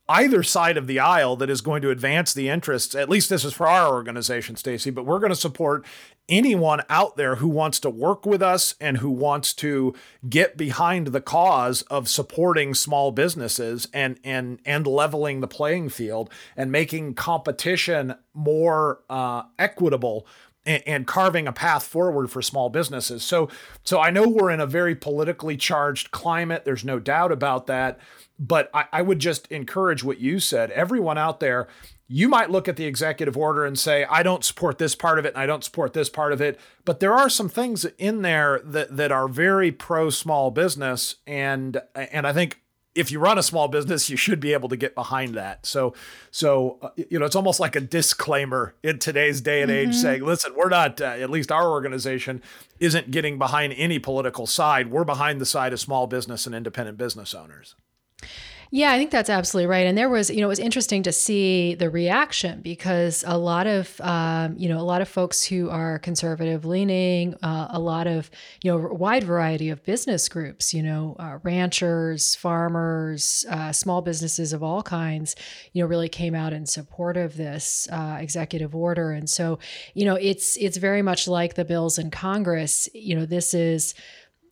either 0.09 0.43
side 0.43 0.77
of 0.77 0.87
the 0.87 0.99
aisle 0.99 1.37
that 1.37 1.49
is 1.49 1.61
going 1.61 1.81
to 1.81 1.90
advance 1.90 2.35
the 2.35 2.49
interests 2.49 2.95
at 2.95 3.09
least 3.09 3.31
this 3.31 3.45
is 3.45 3.53
for 3.53 3.67
our 3.67 3.93
organization 3.93 4.57
Stacy 4.57 4.90
but 4.90 5.07
we're 5.07 5.19
going 5.19 5.31
to 5.31 5.37
support 5.37 5.85
anyone 6.29 6.83
out 6.88 7.17
there 7.17 7.37
who 7.37 7.49
wants 7.49 7.79
to 7.81 7.90
work 7.90 8.25
with 8.25 8.43
us 8.43 8.75
and 8.81 8.99
who 8.99 9.11
wants 9.11 9.53
to 9.53 9.95
get 10.29 10.57
behind 10.57 11.09
the 11.09 11.21
cause 11.21 11.83
of 11.83 12.09
supporting 12.09 12.75
small 12.75 13.12
businesses 13.12 13.88
and 13.93 14.19
and 14.25 14.59
and 14.64 14.87
leveling 14.87 15.40
the 15.40 15.49
playing 15.49 15.88
field 15.88 16.31
and 16.57 16.73
making 16.73 17.14
competition 17.14 18.14
more 18.33 19.01
uh, 19.11 19.43
equitable 19.59 20.27
and, 20.66 21.07
carving 21.07 21.46
a 21.46 21.53
path 21.53 21.85
forward 21.85 22.31
for 22.31 22.40
small 22.40 22.70
businesses. 22.70 23.22
So 23.22 23.48
so 23.83 24.00
I 24.00 24.11
know 24.11 24.29
we're 24.29 24.50
in 24.50 24.61
a 24.61 24.66
very 24.66 24.94
politically 24.94 25.57
charged 25.57 26.11
climate. 26.11 26.64
There's 26.64 26.85
no 26.85 26.98
doubt 26.98 27.33
about 27.33 27.66
that. 27.66 27.98
But 28.38 28.70
I, 28.74 28.87
I 28.92 29.03
would 29.03 29.18
just 29.20 29.46
encourage 29.48 30.03
what 30.03 30.18
you 30.18 30.40
said. 30.40 30.70
Everyone 30.72 31.18
out 31.18 31.40
there 31.40 31.68
you 32.07 32.29
might 32.29 32.50
look 32.50 32.68
at 32.68 32.77
the 32.77 32.85
executive 32.85 33.37
order 33.37 33.64
and 33.64 33.79
say, 33.79 34.05
I 34.05 34.22
don't 34.22 34.44
support 34.44 34.79
this 34.79 34.94
part 34.94 35.18
of 35.18 35.24
it 35.24 35.35
and 35.35 35.42
I 35.42 35.46
don't 35.46 35.64
support 35.64 35.94
this 35.94 36.11
part 36.11 36.33
of 36.33 36.40
it. 36.40 36.61
But 36.85 37.00
there 37.00 37.14
are 37.14 37.31
some 37.31 37.48
things 37.48 37.87
in 37.98 38.22
there 38.22 38.61
that, 38.62 38.96
that 38.96 39.11
are 39.11 39.27
very 39.27 39.72
pro 39.72 40.11
small 40.11 40.50
business. 40.50 41.16
And, 41.27 41.81
and 41.94 42.27
I 42.27 42.33
think 42.33 42.61
if 42.94 43.11
you 43.11 43.18
run 43.18 43.38
a 43.38 43.42
small 43.42 43.68
business, 43.68 44.09
you 44.09 44.16
should 44.16 44.40
be 44.40 44.52
able 44.52 44.68
to 44.68 44.76
get 44.76 44.94
behind 44.94 45.35
that. 45.35 45.66
So, 45.66 45.94
so 46.30 46.78
uh, 46.83 46.90
you 46.96 47.18
know, 47.18 47.26
it's 47.26 47.37
almost 47.37 47.61
like 47.61 47.76
a 47.76 47.80
disclaimer 47.80 48.74
in 48.83 48.98
today's 48.98 49.40
day 49.40 49.62
and 49.62 49.70
age, 49.70 49.90
mm-hmm. 49.90 49.98
saying, 49.98 50.24
"Listen, 50.24 50.52
we're 50.57 50.68
not. 50.68 51.00
Uh, 51.00 51.04
at 51.04 51.30
least 51.30 51.50
our 51.50 51.70
organization 51.70 52.42
isn't 52.80 53.11
getting 53.11 53.38
behind 53.38 53.72
any 53.76 53.98
political 53.98 54.46
side. 54.46 54.90
We're 54.90 55.04
behind 55.04 55.40
the 55.40 55.46
side 55.46 55.72
of 55.72 55.80
small 55.80 56.07
business 56.07 56.46
and 56.46 56.54
independent 56.54 56.98
business 56.98 57.35
owners." 57.35 57.74
Yeah, 58.77 58.91
I 58.91 58.99
think 58.99 59.13
that's 59.13 59.31
absolutely 59.31 59.69
right. 59.69 59.87
And 59.87 59.97
there 59.97 60.09
was, 60.09 60.31
you 60.31 60.41
know, 60.41 60.47
it 60.47 60.49
was 60.49 60.59
interesting 60.59 61.05
to 61.05 61.13
see 61.13 61.77
the 61.77 61.89
reaction 61.89 62.61
because 62.61 63.23
a 63.25 63.39
lot 63.39 63.69
of, 63.69 64.01
um, 64.01 64.57
you 64.59 64.69
know, 64.69 64.81
a 64.81 64.83
lot 64.83 65.01
of 65.01 65.09
folks 65.09 65.45
who 65.45 65.71
are 65.71 66.01
conservative 66.01 66.65
leaning, 66.65 67.37
uh, 67.41 67.69
a 67.71 67.79
lot 67.79 68.09
of, 68.09 68.33
you 68.65 68.73
know, 68.73 68.89
wide 68.89 69.23
variety 69.23 69.71
of 69.71 69.85
business 69.85 70.29
groups, 70.29 70.75
you 70.75 70.83
know, 70.83 71.15
uh, 71.21 71.39
ranchers, 71.45 72.35
farmers, 72.35 73.47
uh, 73.49 73.71
small 73.71 74.03
businesses 74.03 74.53
of 74.53 74.65
all 74.65 74.83
kinds, 74.83 75.37
you 75.73 75.81
know, 75.81 75.87
really 75.87 76.09
came 76.09 76.35
out 76.35 76.53
in 76.53 76.67
support 76.67 77.17
of 77.17 77.37
this 77.37 77.87
uh, 77.93 78.17
executive 78.19 78.75
order. 78.75 79.13
And 79.13 79.31
so, 79.31 79.61
you 79.95 80.05
know, 80.05 80.17
it's 80.17 80.57
it's 80.57 80.79
very 80.79 81.01
much 81.01 81.29
like 81.29 81.55
the 81.55 81.65
bills 81.65 81.97
in 81.97 82.11
Congress. 82.11 82.89
You 82.93 83.15
know, 83.15 83.25
this 83.25 83.55
is 83.55 83.95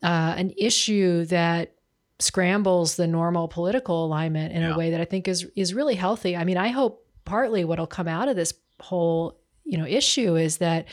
uh, 0.01 0.35
an 0.37 0.53
issue 0.57 1.25
that 1.25 1.75
scrambles 2.23 2.97
the 2.97 3.07
normal 3.07 3.49
political 3.49 4.05
alignment 4.05 4.53
in 4.53 4.63
yeah. 4.63 4.75
a 4.75 4.79
way 4.79 4.91
that 4.91 5.01
I 5.01 5.05
think 5.05 5.29
is 5.29 5.47
is 5.57 5.75
really 5.75 5.95
healthy. 5.95 6.37
I 6.37 6.45
mean, 6.45 6.57
I 6.57 6.69
hope 6.69 7.07
partly 7.25 7.65
what'll 7.65 7.87
come 7.87 8.09
out 8.09 8.29
of 8.29 8.37
this 8.37 8.55
whole 8.81 9.39
you 9.65 9.79
know 9.79 9.87
issue 9.87 10.37
is 10.37 10.59
that 10.59 10.87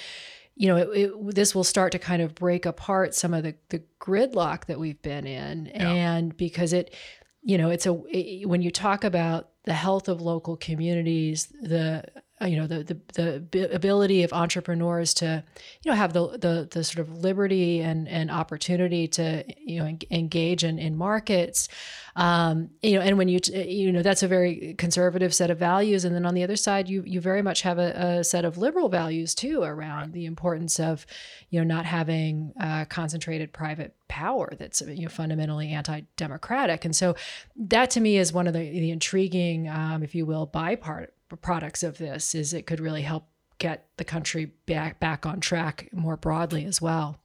you 0.55 0.67
know 0.67 0.77
it, 0.77 0.89
it, 0.93 1.35
this 1.35 1.55
will 1.55 1.63
start 1.63 1.91
to 1.91 1.99
kind 1.99 2.21
of 2.21 2.35
break 2.35 2.65
apart 2.65 3.15
some 3.15 3.33
of 3.33 3.43
the 3.43 3.55
the 3.69 3.83
gridlock 3.99 4.65
that 4.65 4.79
we've 4.79 5.01
been 5.01 5.25
in, 5.25 5.71
yeah. 5.73 5.89
and 5.89 6.35
because 6.37 6.73
it 6.73 6.93
you 7.41 7.57
know 7.57 7.69
it's 7.69 7.85
a 7.85 8.01
it, 8.09 8.47
when 8.47 8.61
you 8.61 8.71
talk 8.71 9.03
about 9.03 9.49
the 9.65 9.73
health 9.73 10.07
of 10.09 10.21
local 10.21 10.57
communities, 10.57 11.47
the 11.61 12.03
you 12.41 12.55
know 12.55 12.67
the, 12.67 12.97
the 13.13 13.43
the 13.51 13.75
ability 13.75 14.23
of 14.23 14.31
entrepreneurs 14.31 15.13
to 15.15 15.43
you 15.81 15.91
know 15.91 15.95
have 15.95 16.13
the 16.13 16.37
the, 16.37 16.67
the 16.71 16.83
sort 16.83 16.99
of 16.99 17.17
liberty 17.17 17.81
and 17.81 18.07
and 18.07 18.31
opportunity 18.31 19.07
to 19.07 19.43
you 19.57 19.79
know 19.79 19.97
engage 20.09 20.63
in, 20.63 20.79
in 20.79 20.95
markets. 20.95 21.67
Um, 22.15 22.69
you 22.81 22.95
know 22.95 23.01
and 23.01 23.17
when 23.17 23.27
you 23.27 23.39
you 23.53 23.91
know 23.91 24.01
that's 24.01 24.23
a 24.23 24.27
very 24.27 24.73
conservative 24.77 25.33
set 25.33 25.49
of 25.51 25.57
values. 25.57 26.05
And 26.05 26.15
then 26.15 26.25
on 26.25 26.33
the 26.33 26.43
other 26.43 26.55
side 26.55 26.87
you 26.87 27.03
you 27.05 27.19
very 27.19 27.41
much 27.41 27.61
have 27.63 27.77
a, 27.77 28.19
a 28.19 28.23
set 28.23 28.45
of 28.45 28.57
liberal 28.57 28.87
values 28.87 29.35
too 29.35 29.63
around 29.63 29.99
right. 29.99 30.13
the 30.13 30.25
importance 30.25 30.79
of 30.79 31.05
you 31.49 31.59
know 31.59 31.65
not 31.65 31.85
having 31.85 32.53
uh, 32.59 32.85
concentrated 32.85 33.51
private 33.51 33.95
power 34.07 34.53
that's 34.57 34.81
you 34.81 35.03
know 35.03 35.09
fundamentally 35.09 35.71
anti-democratic. 35.71 36.85
And 36.85 36.95
so 36.95 37.15
that 37.57 37.89
to 37.91 37.99
me 37.99 38.17
is 38.17 38.31
one 38.31 38.47
of 38.47 38.53
the, 38.53 38.59
the 38.59 38.91
intriguing 38.91 39.67
um, 39.67 40.03
if 40.03 40.15
you 40.15 40.25
will 40.25 40.47
bipart 40.47 41.07
products 41.37 41.83
of 41.83 41.97
this 41.97 42.33
is 42.35 42.53
it 42.53 42.65
could 42.65 42.79
really 42.79 43.01
help 43.01 43.25
get 43.57 43.87
the 43.97 44.05
country 44.05 44.45
back 44.65 44.99
back 44.99 45.25
on 45.25 45.39
track 45.39 45.89
more 45.91 46.17
broadly 46.17 46.65
as 46.65 46.81
well. 46.81 47.19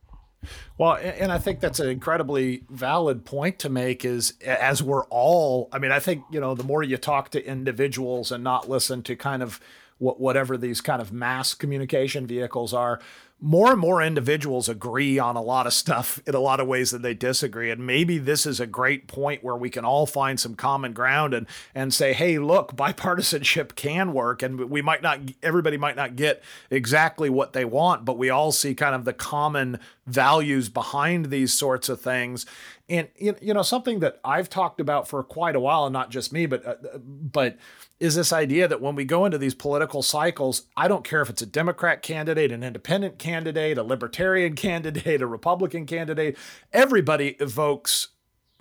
Well, 0.76 0.96
and 0.96 1.32
I 1.32 1.38
think 1.38 1.60
that's 1.60 1.80
an 1.80 1.88
incredibly 1.88 2.64
valid 2.68 3.24
point 3.24 3.58
to 3.60 3.68
make 3.68 4.04
is 4.04 4.34
as 4.44 4.82
we're 4.82 5.04
all, 5.04 5.68
I 5.72 5.78
mean, 5.78 5.90
I 5.90 6.00
think, 6.00 6.24
you 6.30 6.40
know, 6.40 6.54
the 6.54 6.64
more 6.64 6.82
you 6.82 6.96
talk 6.96 7.30
to 7.30 7.46
individuals 7.46 8.30
and 8.30 8.44
not 8.44 8.68
listen 8.68 9.02
to 9.04 9.16
kind 9.16 9.42
of 9.42 9.60
whatever 10.12 10.56
these 10.56 10.80
kind 10.80 11.00
of 11.00 11.12
mass 11.12 11.54
communication 11.54 12.26
vehicles 12.26 12.74
are, 12.74 13.00
more 13.40 13.72
and 13.72 13.80
more 13.80 14.00
individuals 14.00 14.70
agree 14.70 15.18
on 15.18 15.36
a 15.36 15.42
lot 15.42 15.66
of 15.66 15.74
stuff 15.74 16.18
in 16.26 16.34
a 16.34 16.40
lot 16.40 16.60
of 16.60 16.66
ways 16.66 16.90
that 16.90 17.02
they 17.02 17.14
disagree. 17.14 17.70
And 17.70 17.86
maybe 17.86 18.18
this 18.18 18.46
is 18.46 18.58
a 18.58 18.66
great 18.66 19.06
point 19.06 19.44
where 19.44 19.56
we 19.56 19.68
can 19.68 19.84
all 19.84 20.06
find 20.06 20.40
some 20.40 20.54
common 20.54 20.92
ground 20.92 21.34
and 21.34 21.46
and 21.74 21.92
say 21.92 22.12
hey 22.12 22.38
look 22.38 22.74
bipartisanship 22.74 23.74
can 23.76 24.12
work 24.12 24.42
and 24.42 24.70
we 24.70 24.80
might 24.80 25.02
not 25.02 25.20
everybody 25.42 25.76
might 25.76 25.96
not 25.96 26.16
get 26.16 26.42
exactly 26.70 27.28
what 27.28 27.52
they 27.52 27.64
want 27.64 28.04
but 28.04 28.16
we 28.16 28.30
all 28.30 28.52
see 28.52 28.74
kind 28.74 28.94
of 28.94 29.04
the 29.04 29.12
common 29.12 29.78
values 30.06 30.68
behind 30.68 31.26
these 31.26 31.52
sorts 31.52 31.88
of 31.88 32.00
things 32.00 32.46
and 32.88 33.08
you 33.18 33.54
know 33.54 33.62
something 33.62 34.00
that 34.00 34.20
I've 34.24 34.50
talked 34.50 34.80
about 34.80 35.08
for 35.08 35.22
quite 35.22 35.56
a 35.56 35.60
while 35.60 35.86
and 35.86 35.92
not 35.92 36.10
just 36.10 36.32
me 36.32 36.46
but 36.46 36.66
uh, 36.66 36.98
but 36.98 37.56
is 38.00 38.14
this 38.14 38.32
idea 38.32 38.68
that 38.68 38.82
when 38.82 38.94
we 38.94 39.04
go 39.04 39.24
into 39.24 39.38
these 39.38 39.54
political 39.54 40.02
cycles, 40.02 40.66
I 40.76 40.88
don't 40.88 41.04
care 41.04 41.22
if 41.22 41.30
it's 41.30 41.42
a 41.42 41.46
Democrat 41.46 42.02
candidate, 42.02 42.52
an 42.52 42.62
independent 42.62 43.18
candidate, 43.18 43.78
a 43.78 43.82
libertarian 43.82 44.54
candidate, 44.56 45.22
a 45.22 45.26
Republican 45.26 45.86
candidate, 45.86 46.36
everybody 46.72 47.36
evokes 47.40 48.08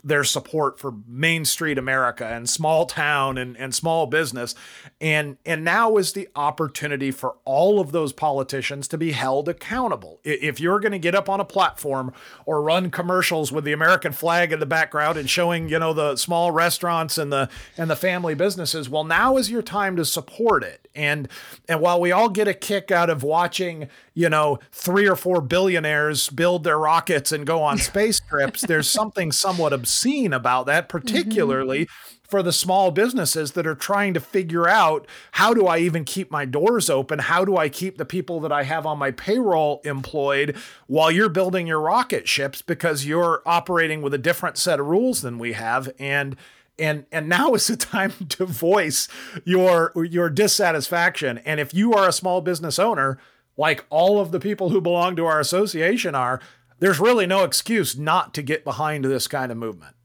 their 0.04 0.24
support 0.24 0.80
for 0.80 0.94
Main 1.08 1.46
Street 1.46 1.78
America 1.78 2.26
and 2.26 2.50
small 2.50 2.86
town 2.86 3.38
and, 3.38 3.56
and 3.58 3.74
small 3.74 4.06
business. 4.06 4.54
And, 5.00 5.38
and 5.46 5.64
now 5.64 5.96
is 5.96 6.12
the 6.12 6.28
opportunity 6.36 7.10
for 7.12 7.36
all 7.46 7.80
of 7.80 7.94
those 7.94 8.12
politicians 8.12 8.88
to 8.90 8.98
be 8.98 9.14
held 9.14 9.48
accountable. 9.48 10.20
If 10.24 10.60
you're 10.60 10.80
going 10.80 10.92
to 10.92 11.00
get 11.00 11.16
up 11.16 11.30
on 11.30 11.40
a 11.40 11.46
platform 11.46 12.12
or 12.46 12.62
run 12.62 12.92
commercials 12.92 13.52
with 13.52 13.64
the 13.64 13.72
American 13.72 14.12
flag 14.12 14.52
in 14.52 14.60
the 14.60 14.66
background 14.66 15.18
and 15.18 15.30
showing, 15.30 15.70
you 15.70 15.80
know, 15.80 15.94
the 15.94 16.18
small 16.18 16.52
restaurants 16.52 17.18
and 17.18 17.32
the 17.32 17.50
and 17.78 17.90
the 17.90 17.96
family 17.96 18.36
businesses, 18.36 18.90
well, 18.90 19.04
now 19.06 19.38
is 19.38 19.50
your 19.50 19.62
time 19.62 19.96
to 19.96 20.06
support 20.06 20.64
it. 20.64 20.88
And 20.96 21.30
and 21.70 21.80
while 21.80 22.00
we 22.00 22.12
all 22.12 22.30
get 22.30 22.48
a 22.48 22.54
kick 22.54 22.92
out 22.92 23.10
of 23.10 23.24
watching, 23.24 23.88
you 24.14 24.30
know, 24.30 24.60
three 24.72 25.08
or 25.08 25.16
four 25.16 25.42
billionaires 25.42 26.30
build 26.30 26.64
their 26.64 26.78
rockets 26.78 27.32
and 27.32 27.48
go 27.48 27.62
on 27.62 27.78
space 27.78 28.20
trips, 28.20 28.62
there's 28.62 28.90
something 28.90 29.32
somewhat 29.32 29.72
obscene 29.94 30.34
about 30.34 30.66
that, 30.66 30.90
particularly 30.90 31.86
mm-hmm. 31.86 32.28
for 32.28 32.42
the 32.42 32.52
small 32.52 32.90
businesses 32.92 33.52
that 33.52 33.68
are 33.68 33.76
trying 33.76 34.14
to 34.16 34.20
figure 34.20 34.68
out 34.68 35.08
how 35.34 35.54
do 35.54 35.68
I 35.68 35.78
even 35.80 36.04
keep 36.04 36.32
my 36.32 36.46
doors 36.46 36.90
open? 36.90 37.20
How 37.20 37.46
do 37.46 37.58
I 37.58 37.70
keep 37.70 37.98
the 37.98 38.06
people 38.06 38.40
that 38.42 38.52
I 38.52 38.64
have 38.64 38.86
on 38.86 38.98
my 38.98 39.12
payroll 39.12 39.82
employed 39.84 40.56
while 40.88 41.12
you're 41.12 41.30
building 41.30 41.68
your 41.68 41.80
rocket 41.80 42.28
ships 42.28 42.62
because 42.62 43.06
you're 43.06 43.44
operating 43.46 44.02
with 44.02 44.14
a 44.14 44.18
different 44.18 44.58
set 44.58 44.80
of 44.80 44.88
rules 44.88 45.22
than 45.22 45.38
we 45.38 45.54
have 45.54 45.92
and 46.00 46.36
and 46.80 47.06
and 47.12 47.30
now 47.30 47.54
is 47.54 47.68
the 47.68 47.78
time 47.78 48.14
to 48.30 48.48
voice 48.48 49.08
your 49.46 49.94
your 49.96 50.28
dissatisfaction 50.28 51.38
and 51.40 51.60
if 51.60 51.72
you 51.72 51.94
are 51.94 52.08
a 52.08 52.12
small 52.12 52.42
business 52.42 52.80
owner 52.80 53.20
like 53.56 53.86
all 53.92 54.20
of 54.20 54.32
the 54.32 54.40
people 54.40 54.70
who 54.70 54.82
belong 54.82 55.16
to 55.16 55.26
our 55.26 55.40
association 55.40 56.16
are 56.16 56.40
there's 56.80 57.00
really 57.00 57.26
no 57.26 57.44
excuse 57.44 57.98
not 57.98 58.34
to 58.34 58.42
get 58.42 58.64
behind 58.64 59.06
this 59.06 59.28
kind 59.28 59.52
of 59.52 59.58
movement 59.58 59.96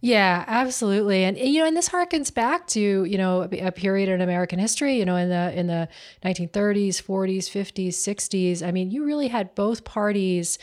yeah, 0.00 0.44
absolutely. 0.46 1.24
And 1.24 1.36
you 1.36 1.60
know, 1.60 1.66
and 1.66 1.76
this 1.76 1.88
harkens 1.88 2.32
back 2.32 2.68
to, 2.68 3.04
you 3.04 3.18
know, 3.18 3.42
a 3.42 3.72
period 3.72 4.08
in 4.08 4.20
American 4.20 4.60
history, 4.60 4.96
you 4.96 5.04
know, 5.04 5.16
in 5.16 5.28
the 5.28 5.58
in 5.58 5.66
the 5.66 5.88
1930s, 6.24 7.02
40s, 7.02 7.48
50s, 7.48 7.88
60s. 7.88 8.66
I 8.66 8.70
mean, 8.70 8.92
you 8.92 9.04
really 9.04 9.26
had 9.26 9.56
both 9.56 9.82
parties 9.82 10.58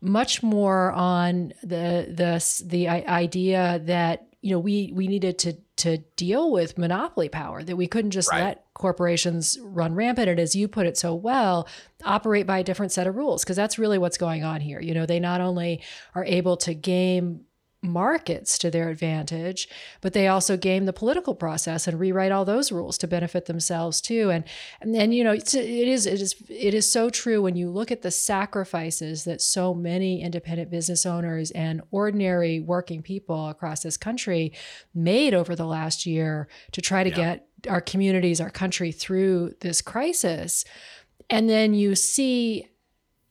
much 0.00 0.42
more 0.42 0.92
on 0.92 1.52
the 1.62 2.06
the 2.08 2.64
the 2.66 2.88
idea 2.88 3.80
that 3.84 4.26
you 4.40 4.52
know 4.52 4.58
we 4.58 4.92
we 4.94 5.06
needed 5.06 5.38
to 5.40 5.58
to 5.78 5.98
deal 6.16 6.50
with 6.50 6.76
monopoly 6.76 7.28
power 7.28 7.62
that 7.62 7.76
we 7.76 7.86
couldn't 7.86 8.10
just 8.10 8.30
right. 8.30 8.42
let 8.42 8.64
corporations 8.74 9.58
run 9.62 9.94
rampant 9.94 10.28
and 10.28 10.38
as 10.38 10.54
you 10.54 10.68
put 10.68 10.86
it 10.86 10.96
so 10.96 11.14
well 11.14 11.66
operate 12.04 12.46
by 12.46 12.58
a 12.58 12.64
different 12.64 12.92
set 12.92 13.06
of 13.06 13.16
rules 13.16 13.42
because 13.44 13.56
that's 13.56 13.78
really 13.78 13.98
what's 13.98 14.18
going 14.18 14.44
on 14.44 14.60
here 14.60 14.80
you 14.80 14.94
know 14.94 15.06
they 15.06 15.18
not 15.18 15.40
only 15.40 15.82
are 16.14 16.24
able 16.24 16.56
to 16.56 16.74
game 16.74 17.40
markets 17.82 18.58
to 18.58 18.70
their 18.70 18.88
advantage, 18.88 19.68
but 20.00 20.12
they 20.12 20.26
also 20.26 20.56
game 20.56 20.84
the 20.84 20.92
political 20.92 21.34
process 21.34 21.86
and 21.86 21.98
rewrite 21.98 22.32
all 22.32 22.44
those 22.44 22.72
rules 22.72 22.98
to 22.98 23.06
benefit 23.06 23.46
themselves 23.46 24.00
too. 24.00 24.30
And 24.30 24.44
and 24.80 24.94
then 24.94 25.12
you 25.12 25.22
know 25.22 25.32
it's, 25.32 25.54
it 25.54 25.64
is 25.64 26.06
it 26.06 26.20
is 26.20 26.34
it 26.48 26.74
is 26.74 26.90
so 26.90 27.08
true 27.08 27.40
when 27.40 27.56
you 27.56 27.70
look 27.70 27.92
at 27.92 28.02
the 28.02 28.10
sacrifices 28.10 29.24
that 29.24 29.40
so 29.40 29.74
many 29.74 30.22
independent 30.22 30.70
business 30.70 31.06
owners 31.06 31.50
and 31.52 31.80
ordinary 31.90 32.58
working 32.60 33.02
people 33.02 33.48
across 33.48 33.82
this 33.82 33.96
country 33.96 34.52
made 34.94 35.32
over 35.32 35.54
the 35.54 35.66
last 35.66 36.04
year 36.04 36.48
to 36.72 36.80
try 36.80 37.04
to 37.04 37.10
yeah. 37.10 37.16
get 37.16 37.48
our 37.68 37.80
communities, 37.80 38.40
our 38.40 38.50
country 38.50 38.92
through 38.92 39.54
this 39.60 39.82
crisis. 39.82 40.64
And 41.30 41.48
then 41.48 41.74
you 41.74 41.94
see, 41.94 42.68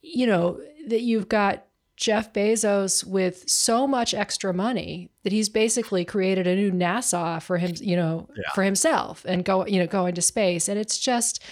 you 0.00 0.26
know, 0.26 0.60
that 0.86 1.02
you've 1.02 1.28
got 1.28 1.64
Jeff 1.98 2.32
Bezos 2.32 3.04
with 3.04 3.50
so 3.50 3.84
much 3.84 4.14
extra 4.14 4.54
money 4.54 5.10
that 5.24 5.32
he's 5.32 5.48
basically 5.48 6.04
created 6.04 6.46
a 6.46 6.54
new 6.54 6.70
NASA 6.70 7.42
for 7.42 7.58
him, 7.58 7.72
you 7.80 7.96
know, 7.96 8.28
yeah. 8.36 8.44
for 8.54 8.62
himself 8.62 9.24
and 9.26 9.44
go, 9.44 9.66
you 9.66 9.80
know, 9.80 9.86
going 9.88 10.14
to 10.14 10.22
space. 10.22 10.68
And 10.68 10.78
it's 10.78 10.96
just, 10.96 11.42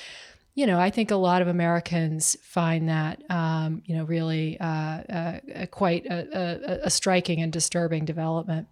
you 0.55 0.65
know, 0.65 0.79
I 0.79 0.89
think 0.89 1.11
a 1.11 1.17
lot 1.17 1.43
of 1.43 1.49
Americans 1.49 2.37
find 2.43 2.89
that, 2.89 3.29
um, 3.29 3.83
you 3.87 3.97
know, 3.97 4.05
really 4.05 4.57
uh, 4.61 4.67
uh, 4.67 5.41
quite 5.73 6.07
a, 6.07 6.29
a, 6.33 6.81
a 6.85 6.91
striking 6.91 7.43
and 7.43 7.53
disturbing 7.53 8.05
development. 8.05 8.69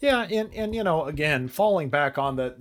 Yeah, 0.00 0.28
and 0.30 0.54
and 0.54 0.72
you 0.76 0.84
know, 0.84 1.06
again, 1.06 1.48
falling 1.48 1.88
back 1.88 2.18
on 2.18 2.36
the, 2.36 2.54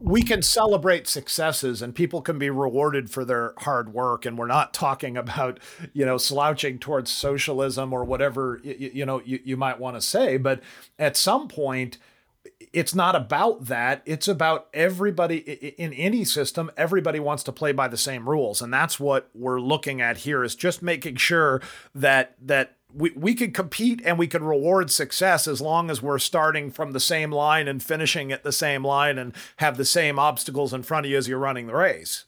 we 0.00 0.22
can 0.22 0.42
celebrate 0.42 1.08
successes 1.08 1.82
and 1.82 1.94
people 1.94 2.22
can 2.22 2.38
be 2.38 2.50
rewarded 2.50 3.10
for 3.10 3.24
their 3.24 3.54
hard 3.58 3.92
work. 3.92 4.24
And 4.24 4.38
we're 4.38 4.46
not 4.46 4.72
talking 4.72 5.16
about 5.26 5.60
you 5.92 6.04
know 6.04 6.18
slouching 6.18 6.78
towards 6.78 7.10
socialism 7.10 7.92
or 7.92 8.04
whatever 8.04 8.60
you, 8.62 8.90
you 8.94 9.06
know 9.06 9.20
you, 9.24 9.40
you 9.44 9.56
might 9.56 9.78
want 9.78 9.96
to 9.96 10.00
say. 10.00 10.36
But 10.36 10.62
at 10.98 11.16
some 11.16 11.48
point 11.48 11.98
it's 12.72 12.94
not 12.94 13.14
about 13.16 13.66
that. 13.66 14.02
It's 14.06 14.28
about 14.28 14.68
everybody 14.72 15.38
in 15.38 15.92
any 15.92 16.24
system 16.24 16.70
everybody 16.76 17.20
wants 17.20 17.42
to 17.44 17.52
play 17.52 17.72
by 17.72 17.88
the 17.88 17.96
same 17.96 18.28
rules. 18.28 18.62
And 18.62 18.72
that's 18.72 19.00
what 19.00 19.30
we're 19.34 19.60
looking 19.60 20.00
at 20.00 20.18
here 20.18 20.44
is 20.44 20.54
just 20.54 20.82
making 20.82 21.16
sure 21.16 21.60
that 21.94 22.34
that 22.40 22.75
we, 22.92 23.10
we 23.10 23.34
could 23.34 23.52
compete 23.52 24.00
and 24.04 24.18
we 24.18 24.26
could 24.26 24.42
reward 24.42 24.90
success 24.90 25.46
as 25.46 25.60
long 25.60 25.90
as 25.90 26.02
we're 26.02 26.18
starting 26.18 26.70
from 26.70 26.92
the 26.92 27.00
same 27.00 27.30
line 27.30 27.68
and 27.68 27.82
finishing 27.82 28.32
at 28.32 28.42
the 28.42 28.52
same 28.52 28.84
line 28.84 29.18
and 29.18 29.34
have 29.56 29.76
the 29.76 29.84
same 29.84 30.18
obstacles 30.18 30.72
in 30.72 30.82
front 30.82 31.06
of 31.06 31.10
you 31.10 31.18
as 31.18 31.28
you're 31.28 31.38
running 31.38 31.66
the 31.66 31.74
race. 31.74 32.24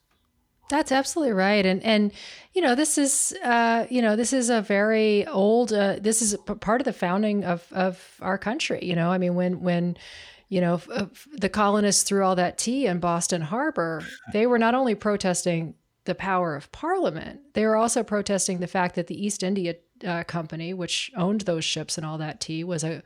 That's 0.68 0.92
absolutely 0.92 1.32
right, 1.32 1.64
and 1.64 1.82
and 1.82 2.12
you 2.52 2.60
know 2.60 2.74
this 2.74 2.98
is 2.98 3.34
uh, 3.42 3.86
you 3.88 4.02
know 4.02 4.16
this 4.16 4.34
is 4.34 4.50
a 4.50 4.60
very 4.60 5.26
old. 5.26 5.72
Uh, 5.72 5.96
this 5.98 6.20
is 6.20 6.36
part 6.60 6.82
of 6.82 6.84
the 6.84 6.92
founding 6.92 7.44
of 7.44 7.66
of 7.72 8.18
our 8.20 8.36
country. 8.36 8.80
You 8.82 8.94
know, 8.94 9.10
I 9.10 9.16
mean 9.16 9.34
when 9.34 9.62
when 9.62 9.96
you 10.50 10.60
know 10.60 10.76
the 11.32 11.48
colonists 11.48 12.02
threw 12.02 12.22
all 12.22 12.36
that 12.36 12.58
tea 12.58 12.86
in 12.86 12.98
Boston 12.98 13.40
Harbor, 13.40 14.04
they 14.34 14.46
were 14.46 14.58
not 14.58 14.74
only 14.74 14.94
protesting 14.94 15.74
the 16.04 16.14
power 16.14 16.54
of 16.54 16.70
Parliament, 16.70 17.40
they 17.54 17.64
were 17.64 17.76
also 17.76 18.02
protesting 18.02 18.60
the 18.60 18.66
fact 18.66 18.94
that 18.96 19.06
the 19.06 19.26
East 19.26 19.42
India 19.42 19.74
uh, 20.06 20.24
company, 20.24 20.74
which 20.74 21.10
owned 21.16 21.42
those 21.42 21.64
ships 21.64 21.96
and 21.96 22.06
all 22.06 22.18
that 22.18 22.40
tea, 22.40 22.64
was 22.64 22.84
a 22.84 23.02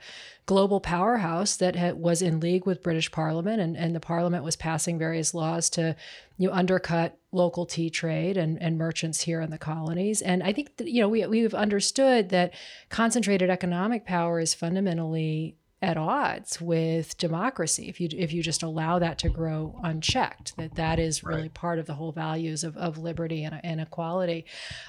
global 0.47 0.81
powerhouse 0.81 1.57
that 1.57 1.77
had, 1.77 1.95
was 1.95 2.23
in 2.23 2.41
league 2.41 2.67
with 2.67 2.83
British 2.83 3.11
Parliament, 3.11 3.61
and, 3.61 3.77
and 3.77 3.95
the 3.95 4.01
Parliament 4.01 4.45
was 4.45 4.57
passing 4.57 4.99
various 4.99 5.35
laws 5.35 5.71
to 5.71 5.95
you 6.39 6.49
know, 6.49 6.55
undercut 6.55 7.19
local 7.31 7.65
tea 7.65 7.91
trade 7.91 8.37
and, 8.37 8.61
and 8.61 8.77
merchants 8.77 9.23
here 9.23 9.41
in 9.41 9.51
the 9.51 9.59
colonies. 9.59 10.21
And 10.21 10.43
I 10.43 10.53
think 10.53 10.77
that, 10.77 10.89
you 10.89 11.01
know 11.01 11.09
we 11.09 11.27
we've 11.27 11.55
understood 11.55 12.29
that 12.31 12.53
concentrated 12.89 13.49
economic 13.49 14.05
power 14.05 14.41
is 14.41 14.55
fundamentally 14.55 15.57
at 15.83 15.97
odds 15.97 16.61
with 16.61 17.19
democracy 17.19 17.89
if 17.89 18.01
you 18.01 18.09
if 18.17 18.33
you 18.33 18.41
just 18.41 18.63
allow 18.63 19.01
that 19.01 19.19
to 19.19 19.29
grow 19.29 19.79
unchecked 19.83 20.57
that 20.57 20.77
that 20.77 21.01
is 21.01 21.25
really 21.25 21.43
right. 21.43 21.55
part 21.55 21.81
of 21.81 21.87
the 21.87 21.95
whole 21.95 22.13
values 22.13 22.63
of, 22.63 22.77
of 22.77 22.99
liberty 22.99 23.43
and, 23.43 23.61
and 23.65 23.81
equality 23.81 24.47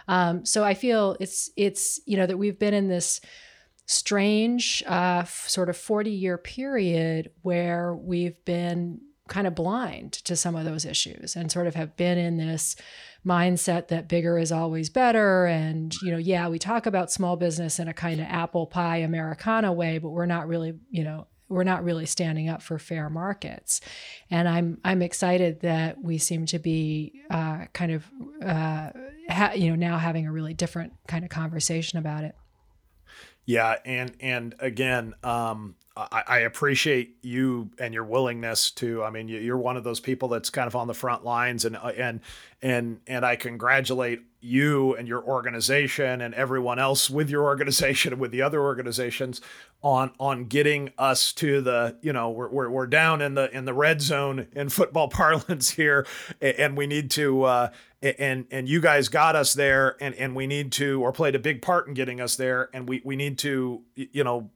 um, 0.07 0.45
so 0.45 0.63
i 0.63 0.75
feel 0.75 1.17
it's 1.19 1.49
it's 1.57 1.99
you 2.05 2.15
know 2.15 2.27
that 2.27 2.37
we've 2.37 2.59
been 2.59 2.75
in 2.75 2.87
this 2.87 3.19
strange 3.85 4.83
uh, 4.87 5.23
sort 5.23 5.67
of 5.67 5.75
40 5.75 6.11
year 6.11 6.37
period 6.37 7.31
where 7.41 7.93
we've 7.93 8.43
been 8.45 9.01
kind 9.27 9.47
of 9.47 9.55
blind 9.55 10.13
to 10.13 10.35
some 10.35 10.55
of 10.55 10.65
those 10.65 10.85
issues 10.85 11.35
and 11.35 11.51
sort 11.51 11.67
of 11.67 11.75
have 11.75 11.95
been 11.97 12.17
in 12.17 12.37
this 12.37 12.75
mindset 13.25 13.87
that 13.87 14.07
bigger 14.07 14.37
is 14.37 14.51
always 14.51 14.89
better 14.89 15.45
and 15.45 15.95
you 16.01 16.11
know 16.11 16.17
yeah 16.17 16.49
we 16.49 16.59
talk 16.59 16.85
about 16.85 17.11
small 17.11 17.35
business 17.37 17.79
in 17.79 17.87
a 17.87 17.93
kind 17.93 18.19
of 18.19 18.27
apple 18.27 18.67
pie 18.67 18.97
americana 18.97 19.71
way 19.71 19.97
but 19.97 20.09
we're 20.09 20.25
not 20.25 20.47
really 20.47 20.73
you 20.91 21.03
know 21.03 21.25
we're 21.47 21.63
not 21.63 21.83
really 21.83 22.05
standing 22.05 22.49
up 22.49 22.61
for 22.61 22.77
fair 22.77 23.09
markets 23.09 23.79
and 24.29 24.49
i'm 24.49 24.77
i'm 24.83 25.01
excited 25.01 25.61
that 25.61 26.03
we 26.03 26.17
seem 26.17 26.45
to 26.45 26.59
be 26.59 27.13
uh, 27.29 27.65
kind 27.73 27.91
of 27.93 28.05
uh, 28.43 28.89
ha- 29.29 29.53
you 29.55 29.69
know 29.69 29.75
now 29.75 29.97
having 29.97 30.27
a 30.27 30.31
really 30.31 30.53
different 30.53 30.91
kind 31.07 31.23
of 31.23 31.29
conversation 31.29 31.97
about 31.97 32.25
it 32.25 32.35
yeah, 33.45 33.75
and 33.85 34.13
and 34.21 34.55
again, 34.59 35.15
um, 35.23 35.75
I, 35.97 36.23
I, 36.25 36.39
appreciate 36.39 37.17
you 37.21 37.71
and 37.77 37.93
your 37.93 38.05
willingness 38.05 38.71
to. 38.71 39.03
I 39.03 39.09
mean, 39.09 39.27
you're 39.27 39.57
one 39.57 39.75
of 39.75 39.83
those 39.83 39.99
people 39.99 40.29
that's 40.29 40.49
kind 40.49 40.67
of 40.67 40.77
on 40.77 40.87
the 40.87 40.93
front 40.93 41.25
lines, 41.25 41.65
and 41.65 41.75
uh, 41.75 41.91
and 41.97 42.21
and 42.63 43.01
and 43.05 43.25
I 43.25 43.35
congratulate 43.35 44.21
you 44.39 44.95
and 44.95 45.07
your 45.07 45.21
organization 45.23 46.21
and 46.21 46.33
everyone 46.33 46.79
else 46.79 47.09
with 47.09 47.29
your 47.29 47.43
organization 47.43 48.13
and 48.13 48.21
with 48.21 48.31
the 48.31 48.41
other 48.41 48.61
organizations 48.61 49.41
on 49.81 50.11
on 50.19 50.45
getting 50.45 50.91
us 50.97 51.33
to 51.33 51.61
the 51.61 51.97
you 52.01 52.13
know 52.13 52.29
we're, 52.29 52.49
we're, 52.49 52.69
we're 52.69 52.87
down 52.87 53.21
in 53.21 53.35
the 53.35 53.55
in 53.55 53.65
the 53.65 53.73
red 53.73 54.01
zone 54.01 54.47
in 54.53 54.69
football 54.69 55.07
parlance 55.09 55.71
here 55.71 56.07
and 56.41 56.77
we 56.77 56.87
need 56.87 57.11
to 57.11 57.43
uh, 57.43 57.69
and 58.01 58.45
and 58.51 58.67
you 58.67 58.81
guys 58.81 59.07
got 59.07 59.35
us 59.35 59.53
there 59.53 59.95
and 60.01 60.15
and 60.15 60.35
we 60.35 60.47
need 60.47 60.71
to 60.71 61.01
or 61.01 61.11
played 61.11 61.35
a 61.35 61.39
big 61.39 61.61
part 61.61 61.87
in 61.87 61.93
getting 61.93 62.19
us 62.19 62.35
there 62.35 62.69
and 62.73 62.87
we 62.87 63.01
we 63.03 63.15
need 63.15 63.37
to 63.37 63.81
you 63.95 64.23
know 64.23 64.49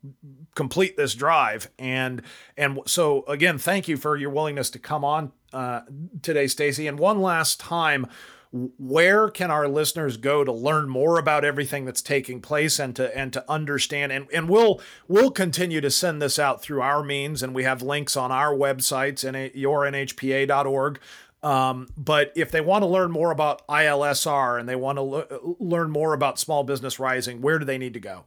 complete 0.55 0.97
this 0.97 1.13
drive. 1.13 1.69
And 1.79 2.21
and 2.57 2.79
so 2.85 3.23
again 3.25 3.57
thank 3.57 3.87
you 3.87 3.95
for 3.95 4.17
your 4.17 4.29
willingness 4.29 4.69
to 4.71 4.79
come 4.79 5.05
on 5.05 5.31
uh, 5.53 5.81
today 6.21 6.47
Stacy. 6.47 6.87
And 6.87 6.99
one 6.99 7.21
last 7.21 7.59
time 7.59 8.07
where 8.51 9.29
can 9.29 9.51
our 9.51 9.67
listeners 9.67 10.15
go 10.15 10.43
to 10.43 10.51
learn 10.51 10.87
more 10.87 11.19
about 11.19 11.43
everything 11.43 11.83
that's 11.83 12.01
taking 12.01 12.41
place 12.41 12.79
and 12.79 12.95
to 12.95 13.15
and 13.15 13.33
to 13.33 13.43
understand? 13.51 14.11
And, 14.11 14.27
and 14.33 14.49
we'll 14.49 14.81
we'll 15.07 15.31
continue 15.31 15.81
to 15.81 15.91
send 15.91 16.21
this 16.21 16.39
out 16.39 16.61
through 16.61 16.81
our 16.81 17.03
means 17.03 17.43
and 17.43 17.53
we 17.53 17.63
have 17.63 17.81
links 17.81 18.15
on 18.15 18.31
our 18.31 18.53
websites 18.53 19.23
and 19.23 19.35
yournhpa.org 19.53 20.99
um, 21.43 21.87
but 21.95 22.31
if 22.35 22.49
they 22.51 22.61
want 22.61 22.81
to 22.81 22.87
learn 22.87 23.11
more 23.11 23.31
about 23.31 23.65
ILSR 23.67 24.59
and 24.59 24.67
they 24.67 24.75
want 24.75 24.97
to 24.97 25.01
le- 25.03 25.55
learn 25.59 25.91
more 25.91 26.13
about 26.13 26.39
small 26.39 26.63
business 26.63 26.99
rising 26.99 27.41
where 27.41 27.59
do 27.59 27.65
they 27.65 27.77
need 27.77 27.93
to 27.93 27.99
go 27.99 28.25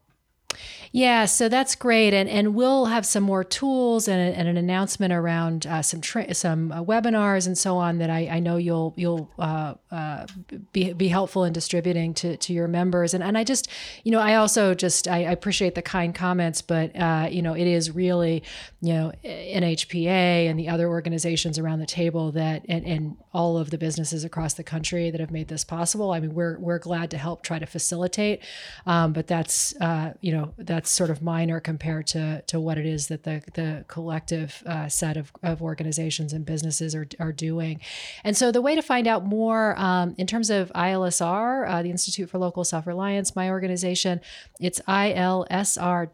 yeah, 0.92 1.26
so 1.26 1.48
that's 1.48 1.76
great, 1.76 2.12
and 2.12 2.28
and 2.28 2.52
we'll 2.52 2.86
have 2.86 3.06
some 3.06 3.22
more 3.22 3.44
tools 3.44 4.08
and, 4.08 4.34
and 4.34 4.48
an 4.48 4.56
announcement 4.56 5.12
around 5.12 5.64
uh, 5.64 5.82
some 5.82 6.00
tra- 6.00 6.34
some 6.34 6.72
uh, 6.72 6.82
webinars 6.82 7.46
and 7.46 7.56
so 7.56 7.76
on 7.76 7.98
that 7.98 8.10
I, 8.10 8.26
I 8.26 8.40
know 8.40 8.56
you'll 8.56 8.92
you'll 8.96 9.30
uh, 9.38 9.74
uh, 9.92 10.26
be 10.72 10.92
be 10.92 11.06
helpful 11.06 11.44
in 11.44 11.52
distributing 11.52 12.12
to 12.14 12.36
to 12.38 12.52
your 12.52 12.66
members. 12.66 13.14
And 13.14 13.22
and 13.22 13.38
I 13.38 13.44
just 13.44 13.68
you 14.02 14.10
know 14.10 14.18
I 14.18 14.34
also 14.34 14.74
just 14.74 15.06
I, 15.06 15.18
I 15.18 15.30
appreciate 15.30 15.76
the 15.76 15.82
kind 15.82 16.12
comments, 16.12 16.60
but 16.60 16.96
uh, 16.96 17.28
you 17.30 17.40
know 17.40 17.54
it 17.54 17.68
is 17.68 17.94
really 17.94 18.42
you 18.80 18.92
know 18.92 19.12
NHPA 19.24 20.50
and 20.50 20.58
the 20.58 20.68
other 20.68 20.88
organizations 20.88 21.56
around 21.56 21.78
the 21.78 21.86
table 21.86 22.32
that 22.32 22.64
and, 22.68 22.84
and 22.84 23.16
all 23.32 23.58
of 23.58 23.70
the 23.70 23.78
businesses 23.78 24.24
across 24.24 24.54
the 24.54 24.64
country 24.64 25.12
that 25.12 25.20
have 25.20 25.30
made 25.30 25.46
this 25.46 25.62
possible. 25.62 26.10
I 26.10 26.18
mean 26.18 26.34
we're 26.34 26.58
we're 26.58 26.80
glad 26.80 27.12
to 27.12 27.18
help 27.18 27.44
try 27.44 27.60
to 27.60 27.66
facilitate, 27.66 28.42
um, 28.86 29.12
but 29.12 29.28
that's 29.28 29.72
uh, 29.80 30.14
you 30.20 30.32
know 30.32 30.52
that 30.58 30.79
that's 30.80 30.90
sort 30.90 31.10
of 31.10 31.20
minor 31.20 31.60
compared 31.60 32.06
to 32.06 32.42
to 32.46 32.58
what 32.58 32.78
it 32.78 32.86
is 32.86 33.08
that 33.08 33.24
the 33.24 33.42
the 33.52 33.84
collective 33.86 34.62
uh, 34.64 34.88
set 34.88 35.18
of, 35.18 35.30
of 35.42 35.60
organizations 35.60 36.32
and 36.32 36.46
businesses 36.46 36.94
are, 36.94 37.06
are 37.18 37.32
doing. 37.32 37.78
And 38.24 38.34
so 38.34 38.50
the 38.50 38.62
way 38.62 38.74
to 38.74 38.80
find 38.80 39.06
out 39.06 39.26
more 39.26 39.78
um, 39.78 40.14
in 40.16 40.26
terms 40.26 40.48
of 40.48 40.72
ILSR, 40.74 41.68
uh, 41.68 41.82
the 41.82 41.90
Institute 41.90 42.30
for 42.30 42.38
Local 42.38 42.64
Self 42.64 42.86
Reliance, 42.86 43.36
my 43.36 43.50
organization, 43.50 44.22
it's 44.58 44.80
ilsr.org. 44.88 46.08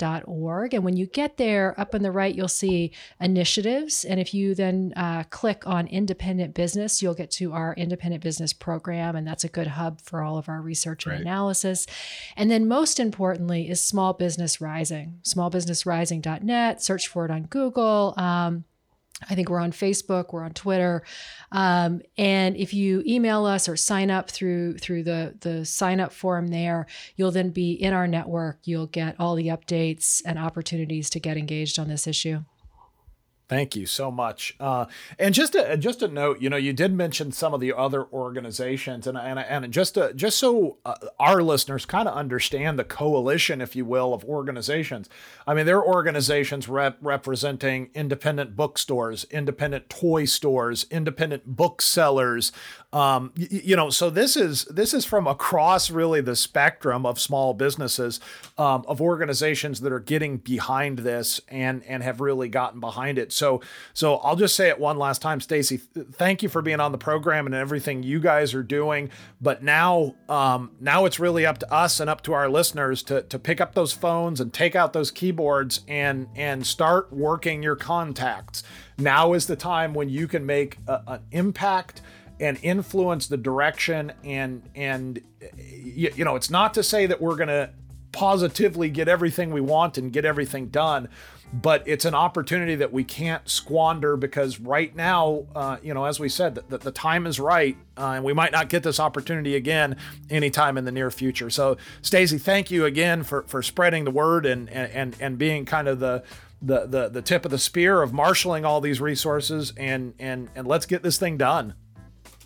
And 0.74 0.85
when 0.85 0.96
you 0.96 1.07
get 1.07 1.37
there, 1.37 1.79
up 1.79 1.94
on 1.94 2.02
the 2.02 2.11
right, 2.11 2.35
you'll 2.35 2.48
see 2.48 2.90
initiatives. 3.20 4.05
And 4.05 4.18
if 4.18 4.35
you 4.35 4.57
then 4.57 4.92
uh, 4.96 5.22
click 5.31 5.64
on 5.64 5.87
independent 5.87 6.55
business, 6.55 7.00
you'll 7.00 7.14
get 7.14 7.31
to 7.33 7.52
our 7.52 7.72
independent 7.74 8.24
business 8.24 8.52
program. 8.52 9.14
And 9.14 9.24
that's 9.24 9.44
a 9.44 9.48
good 9.48 9.68
hub 9.68 10.00
for 10.00 10.22
all 10.22 10.37
of 10.38 10.48
our 10.48 10.61
research 10.61 11.07
and 11.07 11.12
right. 11.12 11.20
analysis. 11.20 11.87
And 12.37 12.50
then 12.50 12.66
most 12.66 12.98
importantly 12.98 13.70
is 13.70 13.81
small 13.81 14.12
business 14.12 14.56
Rising, 14.61 15.21
smallbusinessrising.net. 15.23 16.83
Search 16.83 17.09
for 17.09 17.25
it 17.25 17.31
on 17.31 17.45
Google. 17.45 18.14
Um, 18.16 18.64
I 19.31 19.35
think 19.35 19.49
we're 19.49 19.61
on 19.61 19.73
Facebook, 19.73 20.33
we're 20.33 20.45
on 20.45 20.53
Twitter, 20.53 21.03
um, 21.51 22.03
and 22.19 22.55
if 22.55 22.75
you 22.75 23.03
email 23.07 23.47
us 23.47 23.66
or 23.66 23.75
sign 23.75 24.11
up 24.11 24.31
through 24.31 24.77
through 24.77 25.05
the 25.05 25.35
the 25.40 25.64
sign 25.64 26.01
up 26.01 26.12
form 26.12 26.49
there, 26.49 26.87
you'll 27.16 27.31
then 27.31 27.49
be 27.49 27.73
in 27.73 27.95
our 27.95 28.07
network. 28.07 28.59
You'll 28.64 28.88
get 28.88 29.16
all 29.19 29.35
the 29.35 29.49
updates 29.49 30.21
and 30.27 30.38
opportunities 30.38 31.09
to 31.11 31.21
get 31.21 31.38
engaged 31.38 31.79
on 31.79 31.88
this 31.88 32.07
issue. 32.07 32.40
Thank 33.49 33.77
you 33.77 33.87
so 33.87 34.11
much. 34.11 34.57
Uh, 34.59 34.87
and 35.21 35.33
just 35.33 35.55
a, 35.55 35.77
just 35.77 36.03
a 36.03 36.09
note, 36.09 36.41
you 36.41 36.51
know, 36.51 36.57
you 36.57 36.73
did 36.73 36.93
mention 36.93 37.31
some 37.31 37.55
of 37.55 37.61
the 37.61 37.73
other 37.73 38.05
organizations, 38.05 39.07
and 39.07 39.17
and, 39.17 39.39
and 39.39 39.73
just 39.73 39.95
to, 39.95 40.13
just 40.15 40.39
so 40.39 40.79
uh, 40.85 40.97
our 41.21 41.43
listeners 41.43 41.87
kind 41.87 42.09
of 42.09 42.17
understand 42.17 42.77
the 42.77 42.85
coalition, 42.85 43.61
if 43.61 43.77
you 43.77 43.85
will, 43.85 44.13
of 44.13 44.25
organizations. 44.25 45.09
I 45.47 45.55
mean, 45.55 45.65
there 45.65 45.79
are 45.79 45.87
organizations 45.87 46.69
rep- 46.69 46.99
representing 47.01 47.91
independent 47.95 48.57
bookstores, 48.57 49.25
independent 49.31 49.89
toy 49.89 50.25
stores, 50.25 50.87
independent 50.91 51.47
booksellers, 51.47 52.51
um, 52.97 53.31
you, 53.37 53.61
you, 53.63 53.77
know, 53.77 53.91
so 53.91 54.09
this 54.09 54.39
is 54.39 54.65
this 54.65 54.95
is 54.95 55.05
from 55.05 55.27
across 55.27 55.91
really 55.91 56.23
the 56.23 56.35
spectrum 56.35 57.05
of 57.05 57.21
small 57.21 57.53
businesses, 57.53 58.21
um, 58.57 58.87
of 58.89 59.03
organizations 59.03 59.83
that 59.83 59.93
are 59.93 60.01
getting 60.01 60.39
behind 60.39 61.01
this 61.01 61.39
and 61.49 61.85
and 61.85 62.03
have 62.03 62.23
really 62.23 62.49
gotten 62.49 62.81
behind 62.81 63.19
it. 63.19 63.33
So 63.33 63.61
so 63.93 64.17
I'll 64.17 64.35
just 64.35 64.57
say 64.57 64.71
it 64.71 64.81
one 64.81 64.97
last 64.97 65.21
time, 65.21 65.43
Stacy. 65.43 65.77
Thank 65.77 66.43
you 66.43 66.49
for 66.49 66.63
being 66.63 66.81
on 66.81 66.91
the 66.91 66.97
program 66.97 67.45
and 67.45 67.55
everything 67.55 68.03
you 68.03 68.19
guys 68.19 68.55
are 68.55 68.63
doing. 68.63 69.11
But 69.43 69.63
now 69.63 70.15
um, 70.31 70.71
now 70.81 71.05
it's 71.05 71.21
really 71.21 71.45
up 71.45 71.59
to 71.59 71.71
us 71.71 72.01
and 72.01 72.09
up 72.09 72.23
to 72.23 72.33
our 72.33 72.49
listeners 72.49 73.03
to 73.03 73.21
to 73.25 73.39
pick 73.39 73.61
up 73.61 73.75
those 73.75 73.93
phones 73.93 74.41
and 74.41 74.55
take 74.55 74.75
out 74.75 74.95
those 74.95 75.11
keyboards 75.11 75.81
and 75.87 76.29
and 76.35 76.67
start 76.67 77.13
working 77.13 77.63
your 77.63 77.77
contacts. 77.77 78.63
Now 78.97 79.35
is 79.35 79.49
the 79.49 79.57
time 79.57 79.93
when 79.93 80.09
you 80.09 80.27
can 80.27 80.47
make 80.47 80.79
a, 80.89 81.03
an 81.07 81.21
impact 81.31 82.01
and 82.40 82.59
influence 82.62 83.27
the 83.27 83.37
direction 83.37 84.12
and 84.25 84.68
and 84.75 85.20
you, 85.57 86.12
you 86.14 86.25
know 86.25 86.37
it's 86.37 86.51
not 86.51 86.75
to 86.75 86.83
say 86.83 87.07
that 87.07 87.20
we're 87.20 87.37
going 87.37 87.49
to 87.49 87.70
positively 88.12 88.88
get 88.88 89.09
everything 89.09 89.51
we 89.51 89.61
want 89.61 89.99
and 89.99 90.12
get 90.12 90.25
everything 90.25 90.68
done 90.68 91.09
but 91.53 91.83
it's 91.87 92.05
an 92.05 92.14
opportunity 92.14 92.75
that 92.75 92.92
we 92.92 93.05
can't 93.05 93.49
squander 93.49 94.16
because 94.16 94.59
right 94.59 94.94
now, 94.94 95.46
uh, 95.55 95.77
you 95.83 95.94
know, 95.94 96.05
as 96.05 96.18
we 96.18 96.29
said, 96.29 96.57
the, 96.57 96.79
the 96.79 96.90
time 96.90 97.27
is 97.27 97.38
right, 97.38 97.77
uh, 97.96 98.11
and 98.11 98.25
we 98.25 98.33
might 98.33 98.53
not 98.53 98.68
get 98.68 98.83
this 98.83 98.99
opportunity 98.99 99.55
again 99.55 99.96
anytime 100.29 100.77
in 100.77 100.85
the 100.85 100.92
near 100.92 101.11
future. 101.11 101.49
So, 101.49 101.77
Stacy, 102.03 102.38
thank 102.38 102.70
you 102.70 102.85
again 102.85 103.22
for 103.22 103.42
for 103.44 103.62
spreading 103.62 104.05
the 104.05 104.11
word 104.11 104.44
and 104.44 104.68
and 104.68 105.16
and 105.20 105.38
being 105.38 105.64
kind 105.64 105.88
of 105.88 106.01
the 106.01 106.25
the 106.61 106.87
the 106.87 107.09
the 107.09 107.22
tip 107.22 107.44
of 107.44 107.51
the 107.51 107.59
spear 107.59 108.03
of 108.03 108.12
marshaling 108.12 108.64
all 108.64 108.81
these 108.81 109.01
resources 109.01 109.72
and 109.77 110.14
and 110.18 110.49
and 110.55 110.66
let's 110.66 110.87
get 110.87 111.03
this 111.03 111.18
thing 111.18 111.37
done. 111.37 111.75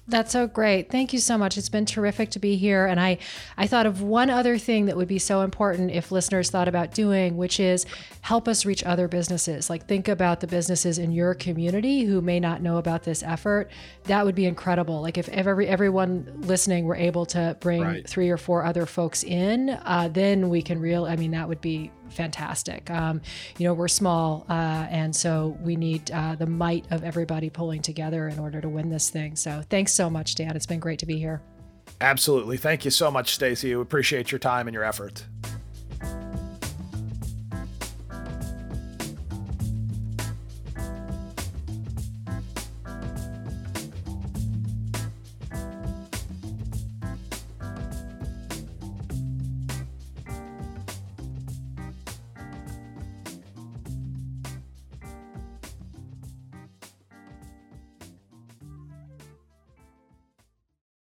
That's 0.08 0.32
so 0.32 0.48
great. 0.48 0.90
Thank 0.90 1.12
you 1.12 1.20
so 1.20 1.38
much. 1.38 1.56
It's 1.56 1.68
been 1.68 1.86
terrific 1.86 2.30
to 2.30 2.40
be 2.40 2.56
here. 2.56 2.86
And 2.86 2.98
I, 2.98 3.18
I 3.56 3.68
thought 3.68 3.86
of 3.86 4.02
one 4.02 4.28
other 4.28 4.58
thing 4.58 4.86
that 4.86 4.96
would 4.96 5.06
be 5.06 5.20
so 5.20 5.42
important 5.42 5.92
if 5.92 6.10
listeners 6.10 6.50
thought 6.50 6.66
about 6.66 6.92
doing, 6.92 7.36
which 7.36 7.60
is 7.60 7.86
help 8.22 8.48
us 8.48 8.66
reach 8.66 8.82
other 8.82 9.06
businesses. 9.06 9.70
Like 9.70 9.86
think 9.86 10.08
about 10.08 10.40
the 10.40 10.48
businesses 10.48 10.98
in 10.98 11.12
your 11.12 11.34
community 11.34 12.04
who 12.04 12.20
may 12.20 12.40
not 12.40 12.60
know 12.60 12.78
about 12.78 13.04
this 13.04 13.22
effort. 13.22 13.70
That 14.04 14.24
would 14.24 14.34
be 14.34 14.46
incredible. 14.46 15.00
Like 15.00 15.16
if 15.16 15.28
every 15.28 15.68
everyone 15.68 16.28
listening 16.38 16.86
were 16.86 16.96
able 16.96 17.24
to 17.26 17.56
bring 17.60 17.82
right. 17.82 18.08
three 18.08 18.30
or 18.30 18.36
four 18.36 18.64
other 18.64 18.86
folks 18.86 19.22
in, 19.22 19.70
uh, 19.70 20.08
then 20.12 20.48
we 20.48 20.60
can 20.60 20.80
real. 20.80 21.04
I 21.04 21.14
mean, 21.14 21.30
that 21.32 21.48
would 21.48 21.60
be 21.60 21.92
fantastic. 22.10 22.90
Um, 22.90 23.20
you 23.58 23.66
know, 23.66 23.74
we're 23.74 23.88
small, 23.88 24.46
uh, 24.48 24.86
and 24.90 25.14
so 25.14 25.56
we 25.62 25.76
need 25.76 26.10
uh, 26.10 26.34
the 26.34 26.46
might 26.46 26.86
of 26.90 27.04
everybody 27.04 27.50
pulling 27.50 27.82
together 27.82 28.28
in 28.28 28.38
order 28.38 28.60
to 28.60 28.68
win 28.68 28.90
this 28.90 29.10
thing. 29.10 29.36
So 29.36 29.62
thanks 29.70 29.92
so 29.92 30.10
much, 30.10 30.34
Dan. 30.34 30.56
It's 30.56 30.66
been 30.66 30.80
great 30.80 30.98
to 31.00 31.06
be 31.06 31.18
here. 31.18 31.42
Absolutely. 32.00 32.56
Thank 32.56 32.84
you 32.84 32.90
so 32.90 33.10
much, 33.10 33.34
Stacy. 33.34 33.74
We 33.74 33.82
appreciate 33.82 34.32
your 34.32 34.38
time 34.38 34.68
and 34.68 34.74
your 34.74 34.84
effort. 34.84 35.24